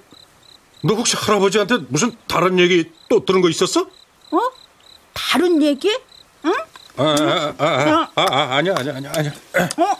너 0.82 0.94
혹시 0.94 1.16
할아버지한테 1.16 1.78
무슨 1.88 2.14
다른 2.26 2.58
얘기 2.58 2.90
또 3.08 3.24
들은 3.24 3.40
거 3.40 3.48
있었어? 3.48 3.82
어? 4.30 4.38
다른 5.12 5.62
얘기? 5.62 5.88
응? 6.44 6.52
아, 6.96 7.04
아, 7.04 7.54
아, 7.58 7.64
아, 7.64 8.10
아, 8.14 8.22
아, 8.22 8.56
아니야, 8.56 8.74
아니야, 8.76 8.94
아니야, 8.96 9.12
아니야. 9.14 9.32
어? 9.78 9.98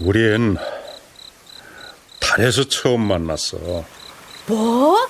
우린 0.00 0.56
달에서 2.18 2.64
처음 2.64 3.02
만났어. 3.02 3.58
뭐? 4.46 5.08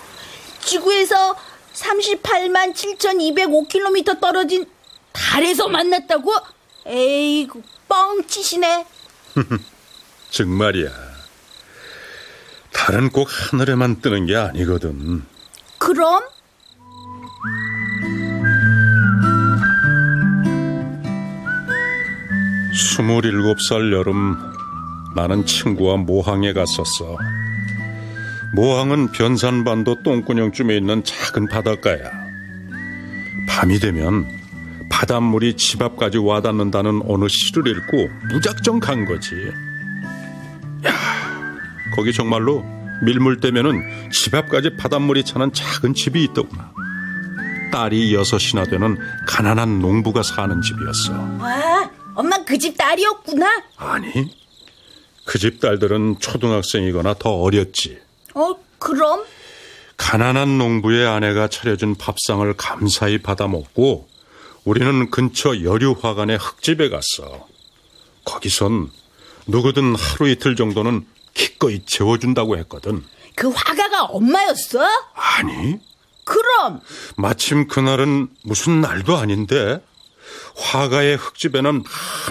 지구에서 0.63 1.37
38만 1.75 2.75
7,205km 2.75 4.21
떨어진 4.21 4.67
달에서 5.13 5.69
만났다고? 5.69 6.33
에이구, 6.87 7.63
뻥치시네. 7.89 8.87
정말이야. 10.31 10.91
달은 12.73 13.11
꼭 13.11 13.29
하늘에만 13.31 14.01
뜨는 14.01 14.27
게 14.27 14.37
아니거든. 14.37 15.25
그럼? 15.79 16.23
스물일곱 22.73 23.61
살 23.63 23.93
여름 23.93 24.37
나는 25.15 25.45
친구와 25.45 25.97
모항에 25.97 26.53
갔었어. 26.53 27.19
모항은 28.53 29.13
변산반도 29.13 30.03
똥구녕쯤에 30.03 30.77
있는 30.77 31.05
작은 31.05 31.49
바닷가야. 31.49 32.11
밤이 33.49 33.79
되면 33.79 34.29
바닷물이 34.89 35.55
집 35.57 35.83
앞까지 35.83 36.19
와닿는다는 36.19 37.03
어느 37.07 37.27
시를 37.29 37.69
읽고 37.69 38.09
무작정 38.33 38.81
간 38.81 39.05
거지. 39.05 39.35
야, 40.87 40.93
거기 41.95 42.13
정말로 42.13 42.65
밀물 43.05 43.41
때면은 43.41 43.83
집 44.11 44.35
앞까지 44.35 44.77
바닷물이 44.77 45.25
차는 45.25 45.53
작은 45.53 45.95
집이 45.95 46.25
있더구나. 46.25 46.73
딸이 47.73 48.15
여섯이나 48.15 48.65
되는 48.65 48.99
가난한 49.29 49.79
농부가 49.79 50.23
사는 50.25 50.61
집이었어. 50.61 51.13
와, 51.39 51.91
엄마 52.17 52.37
그 52.45 52.59
집 52.59 52.77
딸이었구나. 52.77 53.63
아니, 53.77 54.35
그 55.25 55.39
집 55.39 55.61
딸들은 55.61 56.17
초등학생이거나 56.19 57.15
더 57.21 57.31
어렸지. 57.37 57.99
어, 58.35 58.55
그럼? 58.78 59.24
가난한 59.97 60.57
농부의 60.59 61.07
아내가 61.07 61.49
차려준 61.49 61.97
밥상을 61.97 62.53
감사히 62.57 63.18
받아 63.18 63.47
먹고 63.49 64.09
우리는 64.64 65.11
근처 65.11 65.62
여류화관의 65.62 66.39
흙집에 66.39 66.89
갔어. 66.89 67.47
거기선 68.24 68.91
누구든 69.47 69.95
하루 69.95 70.28
이틀 70.28 70.57
정도는 70.57 71.07
기꺼이 71.35 71.85
재워준다고 71.85 72.57
했거든. 72.59 73.05
그 73.35 73.49
화가가 73.49 74.05
엄마였어? 74.05 74.81
아니, 75.14 75.78
그럼 76.24 76.81
마침 77.16 77.68
그날은 77.68 78.28
무슨 78.43 78.81
날도 78.81 79.16
아닌데 79.16 79.83
화가의 80.57 81.16
흙집에는 81.16 81.85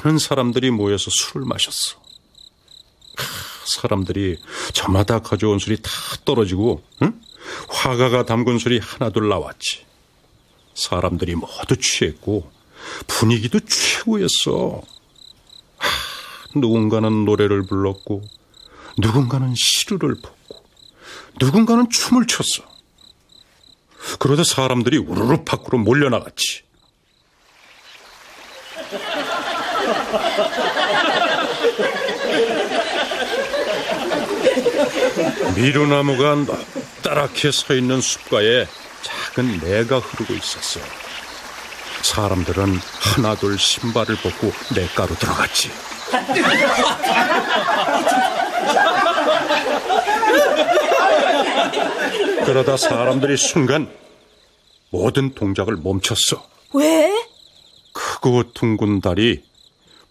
많은 0.03 0.19
사람들이 0.19 0.71
모여서 0.71 1.09
술을 1.11 1.45
마셨어. 1.45 1.97
하, 3.69 3.81
사람들이 3.81 4.39
저마다 4.73 5.19
가져온 5.19 5.59
술이 5.59 5.81
다 5.81 5.91
떨어지고 6.25 6.83
응? 7.03 7.21
화가가 7.69 8.25
담근 8.25 8.57
술이 8.57 8.79
하나둘 8.79 9.29
나왔지. 9.29 9.85
사람들이 10.73 11.35
모두 11.35 11.77
취했고 11.77 12.51
분위기도 13.07 13.59
최고였어. 13.59 14.81
누군가는 16.55 17.25
노래를 17.25 17.63
불렀고 17.63 18.23
누군가는 18.97 19.53
시루를 19.55 20.15
pos고 20.21 20.63
누군가는 21.39 21.89
춤을 21.89 22.25
췄어. 22.27 22.67
그러다 24.17 24.43
사람들이 24.43 24.97
우르르 24.97 25.43
밖으로 25.43 25.77
몰려나갔지. 25.77 26.63
미루나무가 35.55 36.35
넓다랗게 36.35 37.51
서 37.51 37.73
있는 37.73 38.01
숲가에 38.01 38.67
작은 39.01 39.59
내가 39.59 39.99
흐르고 39.99 40.33
있었어. 40.33 40.79
사람들은 42.01 42.79
하나둘 42.99 43.57
신발을 43.59 44.15
벗고 44.17 44.51
내가로 44.75 45.15
들어갔지. 45.15 45.69
그러다 52.45 52.77
사람들이 52.77 53.37
순간 53.37 53.91
모든 54.89 55.33
동작을 55.35 55.75
멈췄어. 55.77 56.43
왜? 56.73 57.11
크고 57.93 58.53
둥근 58.53 59.01
달이 59.01 59.43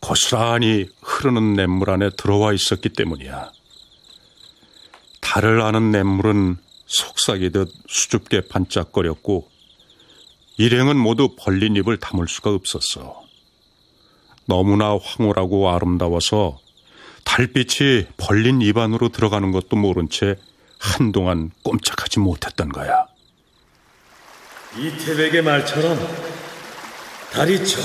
고스란히 0.00 0.88
흐르는 1.02 1.54
냇물 1.54 1.90
안에 1.90 2.10
들어와 2.10 2.52
있었기 2.52 2.90
때문이야. 2.90 3.50
달을 5.28 5.60
아는 5.60 5.90
냇물은 5.90 6.56
속삭이듯 6.86 7.70
수줍게 7.86 8.48
반짝거렸고 8.48 9.46
일행은 10.56 10.96
모두 10.96 11.36
벌린 11.38 11.76
입을 11.76 11.98
다물 11.98 12.28
수가 12.28 12.50
없었어. 12.50 13.20
너무나 14.46 14.96
황홀하고 14.96 15.68
아름다워서 15.68 16.58
달빛이 17.24 18.06
벌린 18.16 18.62
입 18.62 18.78
안으로 18.78 19.10
들어가는 19.10 19.52
것도 19.52 19.76
모른 19.76 20.08
채 20.08 20.36
한동안 20.78 21.50
꼼짝하지 21.62 22.20
못했던 22.20 22.70
거야. 22.70 23.06
이태백의 24.78 25.42
말처럼 25.42 25.98
달이 27.34 27.66
저 27.66 27.82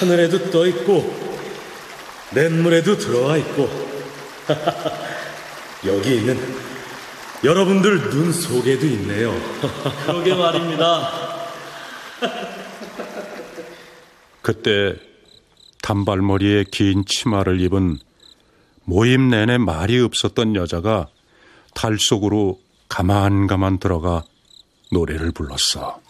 하늘에도 0.00 0.50
떠 0.50 0.66
있고 0.66 1.16
냇물에도 2.34 2.98
들어와 2.98 3.38
있고 3.38 3.70
여기 5.86 6.16
있는 6.16 6.36
여러분들 7.44 8.10
눈 8.10 8.32
속에도 8.32 8.86
있네요. 8.86 9.32
그러게 10.06 10.34
말입니다. 10.34 11.10
그때 14.42 14.96
단발머리에 15.82 16.64
긴 16.70 17.04
치마를 17.06 17.60
입은 17.60 17.98
모임 18.84 19.28
내내 19.28 19.58
말이 19.58 20.00
없었던 20.00 20.56
여자가 20.56 21.08
달 21.74 21.98
속으로 21.98 22.58
가만가만 22.88 23.78
들어가 23.78 24.24
노래를 24.90 25.30
불렀어. 25.32 26.00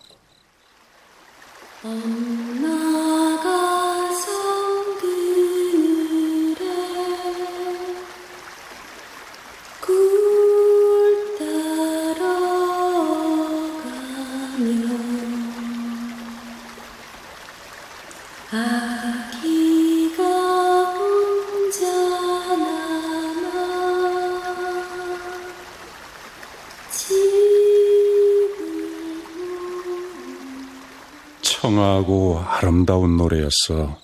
청아하고 31.79 32.41
아름다운 32.45 33.17
노래였어. 33.17 33.99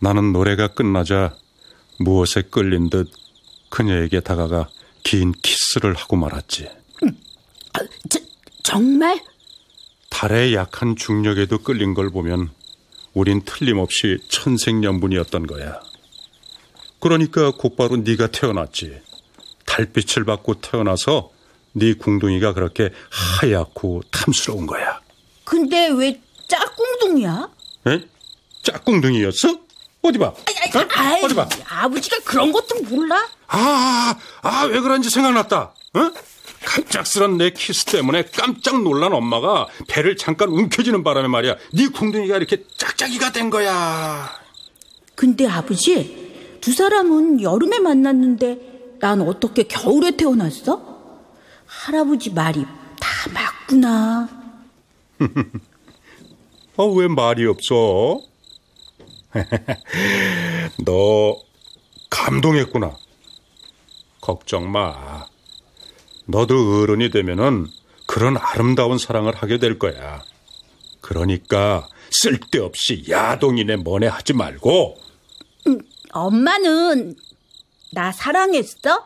나는 0.00 0.32
노래가 0.32 0.68
끝나자 0.68 1.36
무엇에 1.98 2.42
끌린 2.42 2.88
듯 2.90 3.10
그녀에게 3.68 4.20
다가가 4.20 4.68
긴 5.02 5.32
키스를 5.42 5.94
하고 5.94 6.16
말았지. 6.16 6.68
아, 7.74 7.80
저, 8.08 8.18
정말? 8.62 9.22
달의 10.10 10.54
약한 10.54 10.96
중력에도 10.96 11.58
끌린 11.58 11.94
걸 11.94 12.10
보면 12.10 12.50
우린 13.12 13.42
틀림없이 13.44 14.18
천생연분이었던 14.28 15.46
거야. 15.46 15.80
그러니까 17.00 17.50
곧바로 17.52 17.96
네가 17.98 18.28
태어났지. 18.28 19.00
달빛을 19.66 20.24
받고 20.24 20.60
태어나서 20.60 21.30
네 21.72 21.92
궁둥이가 21.92 22.54
그렇게 22.54 22.90
하얗고 23.10 24.02
탐스러운 24.10 24.66
거야. 24.66 25.00
근데 25.44 25.88
왜 25.88 26.20
짝꿍둥이야? 26.48 27.48
에? 27.88 28.00
짝꿍둥이였어? 28.62 29.58
어디 30.02 30.18
봐. 30.18 30.32
아이, 30.96 31.22
어디 31.22 31.34
봐. 31.34 31.48
아버지가 31.68 32.18
그런 32.24 32.52
것도 32.52 32.82
몰라? 32.82 33.26
아, 33.48 34.14
아, 34.42 34.62
왜 34.64 34.80
그런지 34.80 35.10
생각났다. 35.10 35.74
어? 35.94 36.12
갑작스런 36.64 37.36
내 37.38 37.50
키스 37.50 37.84
때문에 37.84 38.24
깜짝 38.24 38.82
놀란 38.82 39.12
엄마가 39.12 39.68
배를 39.86 40.16
잠깐 40.16 40.48
움켜쥐는 40.48 41.04
바람에 41.04 41.28
말이야. 41.28 41.56
네 41.74 41.88
궁둥이가 41.88 42.36
이렇게 42.36 42.64
짝짝이가 42.76 43.32
된 43.32 43.48
거야. 43.50 44.28
근데 45.14 45.46
아버지, 45.46 46.58
두 46.60 46.72
사람은 46.72 47.42
여름에 47.42 47.78
만났는데 47.78 48.96
난 49.00 49.20
어떻게 49.20 49.64
겨울에 49.64 50.12
태어났어? 50.16 50.82
할아버지 51.66 52.30
말이 52.30 52.64
다 52.98 53.08
맞구나. 53.32 54.28
아, 56.78 56.84
왜 56.84 57.08
말이 57.08 57.44
없어? 57.44 58.20
너 60.84 61.36
감동했구나. 62.08 62.96
걱정 64.20 64.70
마. 64.70 65.26
너도 66.26 66.82
어른이 66.82 67.10
되면은 67.10 67.66
그런 68.06 68.36
아름다운 68.36 68.96
사랑을 68.96 69.34
하게 69.34 69.58
될 69.58 69.80
거야. 69.80 70.22
그러니까 71.00 71.88
쓸데없이 72.10 73.04
야동이네 73.08 73.76
뭐네 73.76 74.06
하지 74.06 74.32
말고 74.32 74.96
엄마는 76.12 77.16
나 77.92 78.12
사랑했어? 78.12 79.04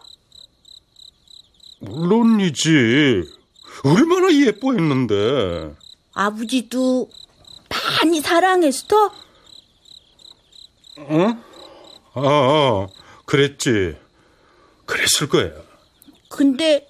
물론이지. 1.80 3.24
얼마나 3.84 4.32
예뻐했는데. 4.46 5.74
아버지도 6.12 7.08
많이 8.02 8.20
사랑했어? 8.20 9.06
어? 10.98 11.18
아, 12.14 12.20
아, 12.20 12.86
그랬지. 13.24 13.96
그랬을 14.86 15.28
거야. 15.28 15.52
근데 16.28 16.88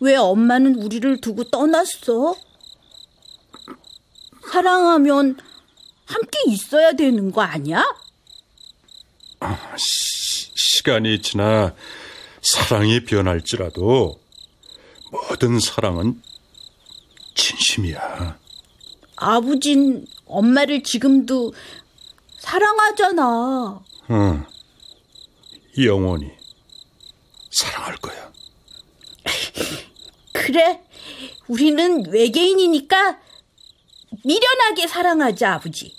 왜 0.00 0.16
엄마는 0.16 0.74
우리를 0.76 1.20
두고 1.22 1.44
떠났어? 1.44 2.36
사랑하면 4.52 5.38
함께 6.06 6.38
있어야 6.48 6.92
되는 6.92 7.32
거 7.32 7.40
아니야? 7.40 7.82
시, 9.78 10.50
시간이 10.54 11.22
지나 11.22 11.74
사랑이 12.42 13.04
변할지라도 13.04 14.20
모든 15.10 15.58
사랑은 15.58 16.22
진심이야. 17.34 18.38
아버진 19.16 20.06
엄마를 20.30 20.82
지금도 20.82 21.52
사랑하잖아. 22.38 23.80
응. 24.10 24.44
영원히 25.78 26.30
사랑할 27.50 27.96
거야. 27.96 28.32
그래, 30.32 30.80
우리는 31.48 32.04
외계인이니까 32.10 33.18
미련하게 34.24 34.86
사랑하자, 34.86 35.54
아버지. 35.54 35.96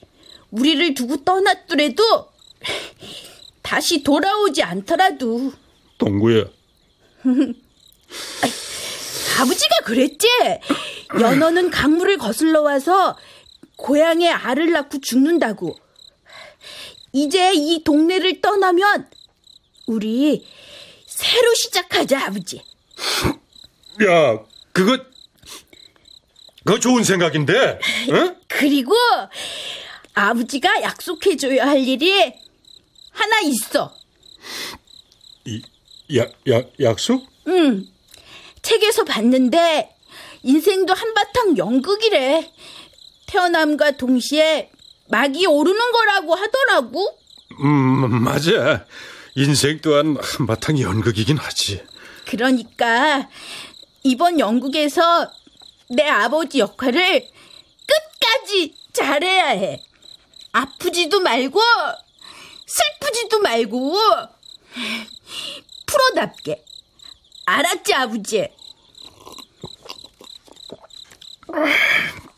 우리를 0.51 0.93
두고 0.93 1.23
떠났더라도 1.23 2.29
다시 3.61 4.03
돌아오지 4.03 4.63
않더라도 4.63 5.53
동구야. 5.97 6.45
아버지가 9.39 9.75
그랬지. 9.85 10.27
연어는 11.19 11.71
강물을 11.71 12.17
거슬러 12.17 12.61
와서 12.61 13.17
고향에 13.81 14.29
알을 14.29 14.71
낳고 14.71 15.01
죽는다고. 15.01 15.77
이제 17.13 17.51
이 17.53 17.83
동네를 17.83 18.41
떠나면 18.41 19.09
우리 19.87 20.47
새로 21.05 21.53
시작하자, 21.55 22.27
아버지. 22.27 22.63
야, 24.05 24.39
그거 24.71 24.97
그거 26.63 26.79
좋은 26.79 27.03
생각인데. 27.03 27.79
응? 28.11 28.35
그리고 28.47 28.95
아버지가 30.13 30.83
약속해 30.83 31.35
줘야 31.35 31.65
할 31.67 31.79
일이 31.79 32.33
하나 33.11 33.39
있어. 33.41 33.93
이, 35.45 35.61
약, 36.15 36.31
약, 36.47 36.71
약속? 36.79 37.27
응. 37.47 37.87
책에서 38.61 39.03
봤는데 39.03 39.95
인생도 40.43 40.93
한바탕 40.93 41.57
연극이래. 41.57 42.51
태어남과 43.31 43.91
동시에 43.91 44.69
막이 45.07 45.45
오르는 45.45 45.91
거라고 45.93 46.35
하더라고. 46.35 47.17
음, 47.61 48.23
맞아. 48.23 48.85
인생 49.35 49.79
또한 49.81 50.17
한바탕 50.21 50.77
연극이긴 50.79 51.37
하지. 51.37 51.81
그러니까 52.25 53.29
이번 54.03 54.37
연극에서 54.39 55.31
내 55.89 56.03
아버지 56.03 56.59
역할을 56.59 57.25
끝까지 57.85 58.75
잘해야 58.91 59.47
해. 59.47 59.81
아프지도 60.51 61.21
말고 61.21 61.61
슬프지도 62.65 63.39
말고 63.39 63.97
프로답게. 65.85 66.65
알았지, 67.45 67.93
아버지? 67.93 68.49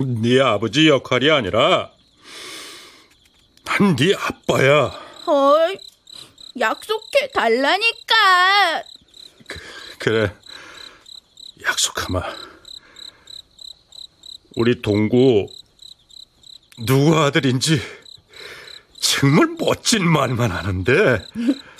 네 0.00 0.40
아버지 0.40 0.88
역할이 0.88 1.30
아니라 1.30 1.92
난 3.64 3.96
네 3.96 4.14
아빠야. 4.14 4.86
헐, 5.26 5.78
약속해 6.58 7.30
달라니까. 7.32 8.82
그래, 9.98 10.34
약속하마. 11.62 12.22
우리 14.56 14.80
동구 14.82 15.46
누구 16.86 17.16
아들인지 17.18 17.80
정말 19.00 19.54
멋진 19.58 20.08
말만 20.10 20.50
하는데 20.50 21.24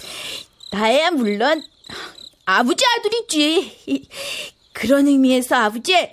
나야 0.71 1.11
물론 1.11 1.65
아버지 2.45 2.85
아들이지. 2.85 4.09
그런 4.73 5.09
의미에서 5.09 5.57
아버지 5.57 6.13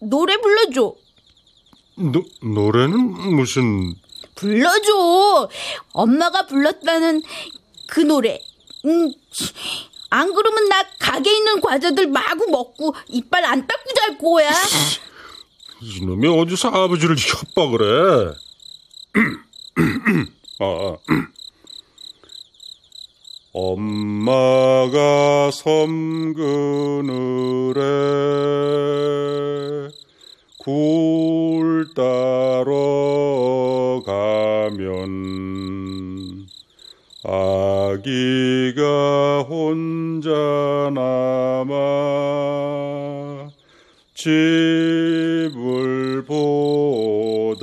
노래 0.00 0.36
불러줘. 0.36 0.94
노, 1.96 2.24
노래는 2.42 2.98
무슨 3.34 3.94
불러줘. 4.34 5.48
엄마가 5.92 6.46
불렀다는 6.46 7.22
그 7.86 8.00
노래. 8.00 8.40
음, 8.84 9.12
안 10.10 10.32
그러면 10.34 10.68
나 10.68 10.82
가게 10.98 11.36
있는 11.36 11.60
과자들 11.60 12.08
마구 12.08 12.50
먹고 12.50 12.94
이빨 13.08 13.44
안 13.44 13.66
닦고 13.66 13.92
잘 13.94 14.18
거야. 14.18 14.50
이놈이 15.80 16.28
어디서 16.28 16.68
아버지를 16.68 17.16
협박을 17.18 17.80
해? 17.82 18.34
아, 20.60 20.64
아. 20.64 20.96
엄마가 23.54 25.50
섬그늘에 25.50 26.52
굴 30.64 31.88
따러 31.92 32.70
가면 34.06 34.86
아기가 37.24 37.82
혼자 39.42 40.30
남아 40.94 41.72
집을 44.14 44.54
보다가 46.26 47.62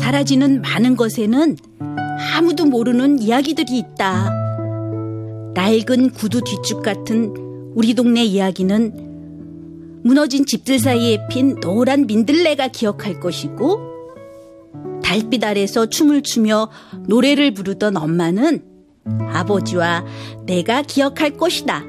사라지는 0.00 0.62
많은 0.62 0.96
것에는 0.96 1.56
아무도 2.34 2.64
모르는 2.66 3.20
이야기들이 3.20 3.78
있다. 3.78 4.30
낡은 5.54 6.10
구두 6.10 6.42
뒷죽 6.42 6.82
같은 6.82 7.34
우리 7.74 7.94
동네 7.94 8.24
이야기는 8.24 10.00
무너진 10.04 10.46
집들 10.46 10.78
사이에 10.78 11.26
핀 11.28 11.60
노란 11.60 12.06
민들레가 12.06 12.68
기억할 12.68 13.20
것이고 13.20 13.92
달빛 15.02 15.44
아래서 15.44 15.86
춤을 15.86 16.22
추며 16.22 16.68
노래를 17.06 17.54
부르던 17.54 17.96
엄마는 17.96 18.64
아버지와 19.04 20.04
내가 20.46 20.82
기억할 20.82 21.36
것이다. 21.36 21.84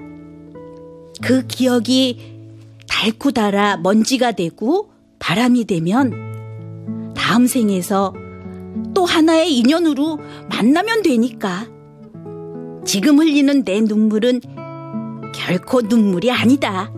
그 1.21 1.47
기억이 1.47 2.33
닳고 2.87 3.31
닳아 3.31 3.77
먼지가 3.77 4.33
되고 4.33 4.91
바람이 5.19 5.65
되면 5.65 7.13
다음 7.15 7.47
생에서 7.47 8.13
또 8.93 9.05
하나의 9.05 9.55
인연으로 9.57 10.19
만나면 10.49 11.03
되니까. 11.03 11.67
지금 12.85 13.19
흘리는 13.19 13.63
내 13.63 13.81
눈물은 13.81 14.41
결코 15.33 15.81
눈물이 15.81 16.31
아니다. 16.31 16.91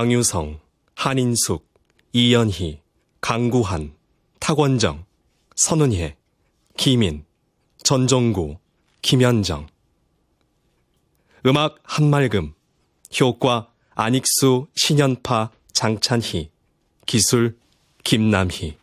방유성, 0.00 0.58
한인숙, 0.94 1.68
이연희, 2.14 2.80
강구한, 3.20 3.92
탁원정, 4.38 5.04
선은혜, 5.54 6.16
김인, 6.78 7.26
전종구, 7.82 8.56
김현정. 9.02 9.66
음악 11.44 11.76
한말금 11.82 12.54
효과 13.20 13.70
안익수, 13.90 14.68
신연파, 14.74 15.50
장찬희 15.74 16.50
기술 17.04 17.58
김남희 18.02 18.78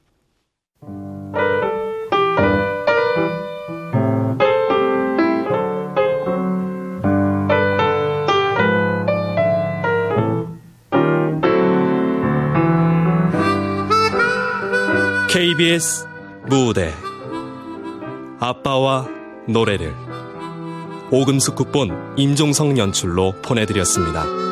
KBS 15.30 16.08
무대 16.48 16.94
아빠와 18.40 19.08
노래를 19.50 19.94
오금숙 21.12 21.56
국본 21.56 22.16
임종성 22.16 22.78
연출로 22.78 23.34
보내드렸습니다. 23.42 24.47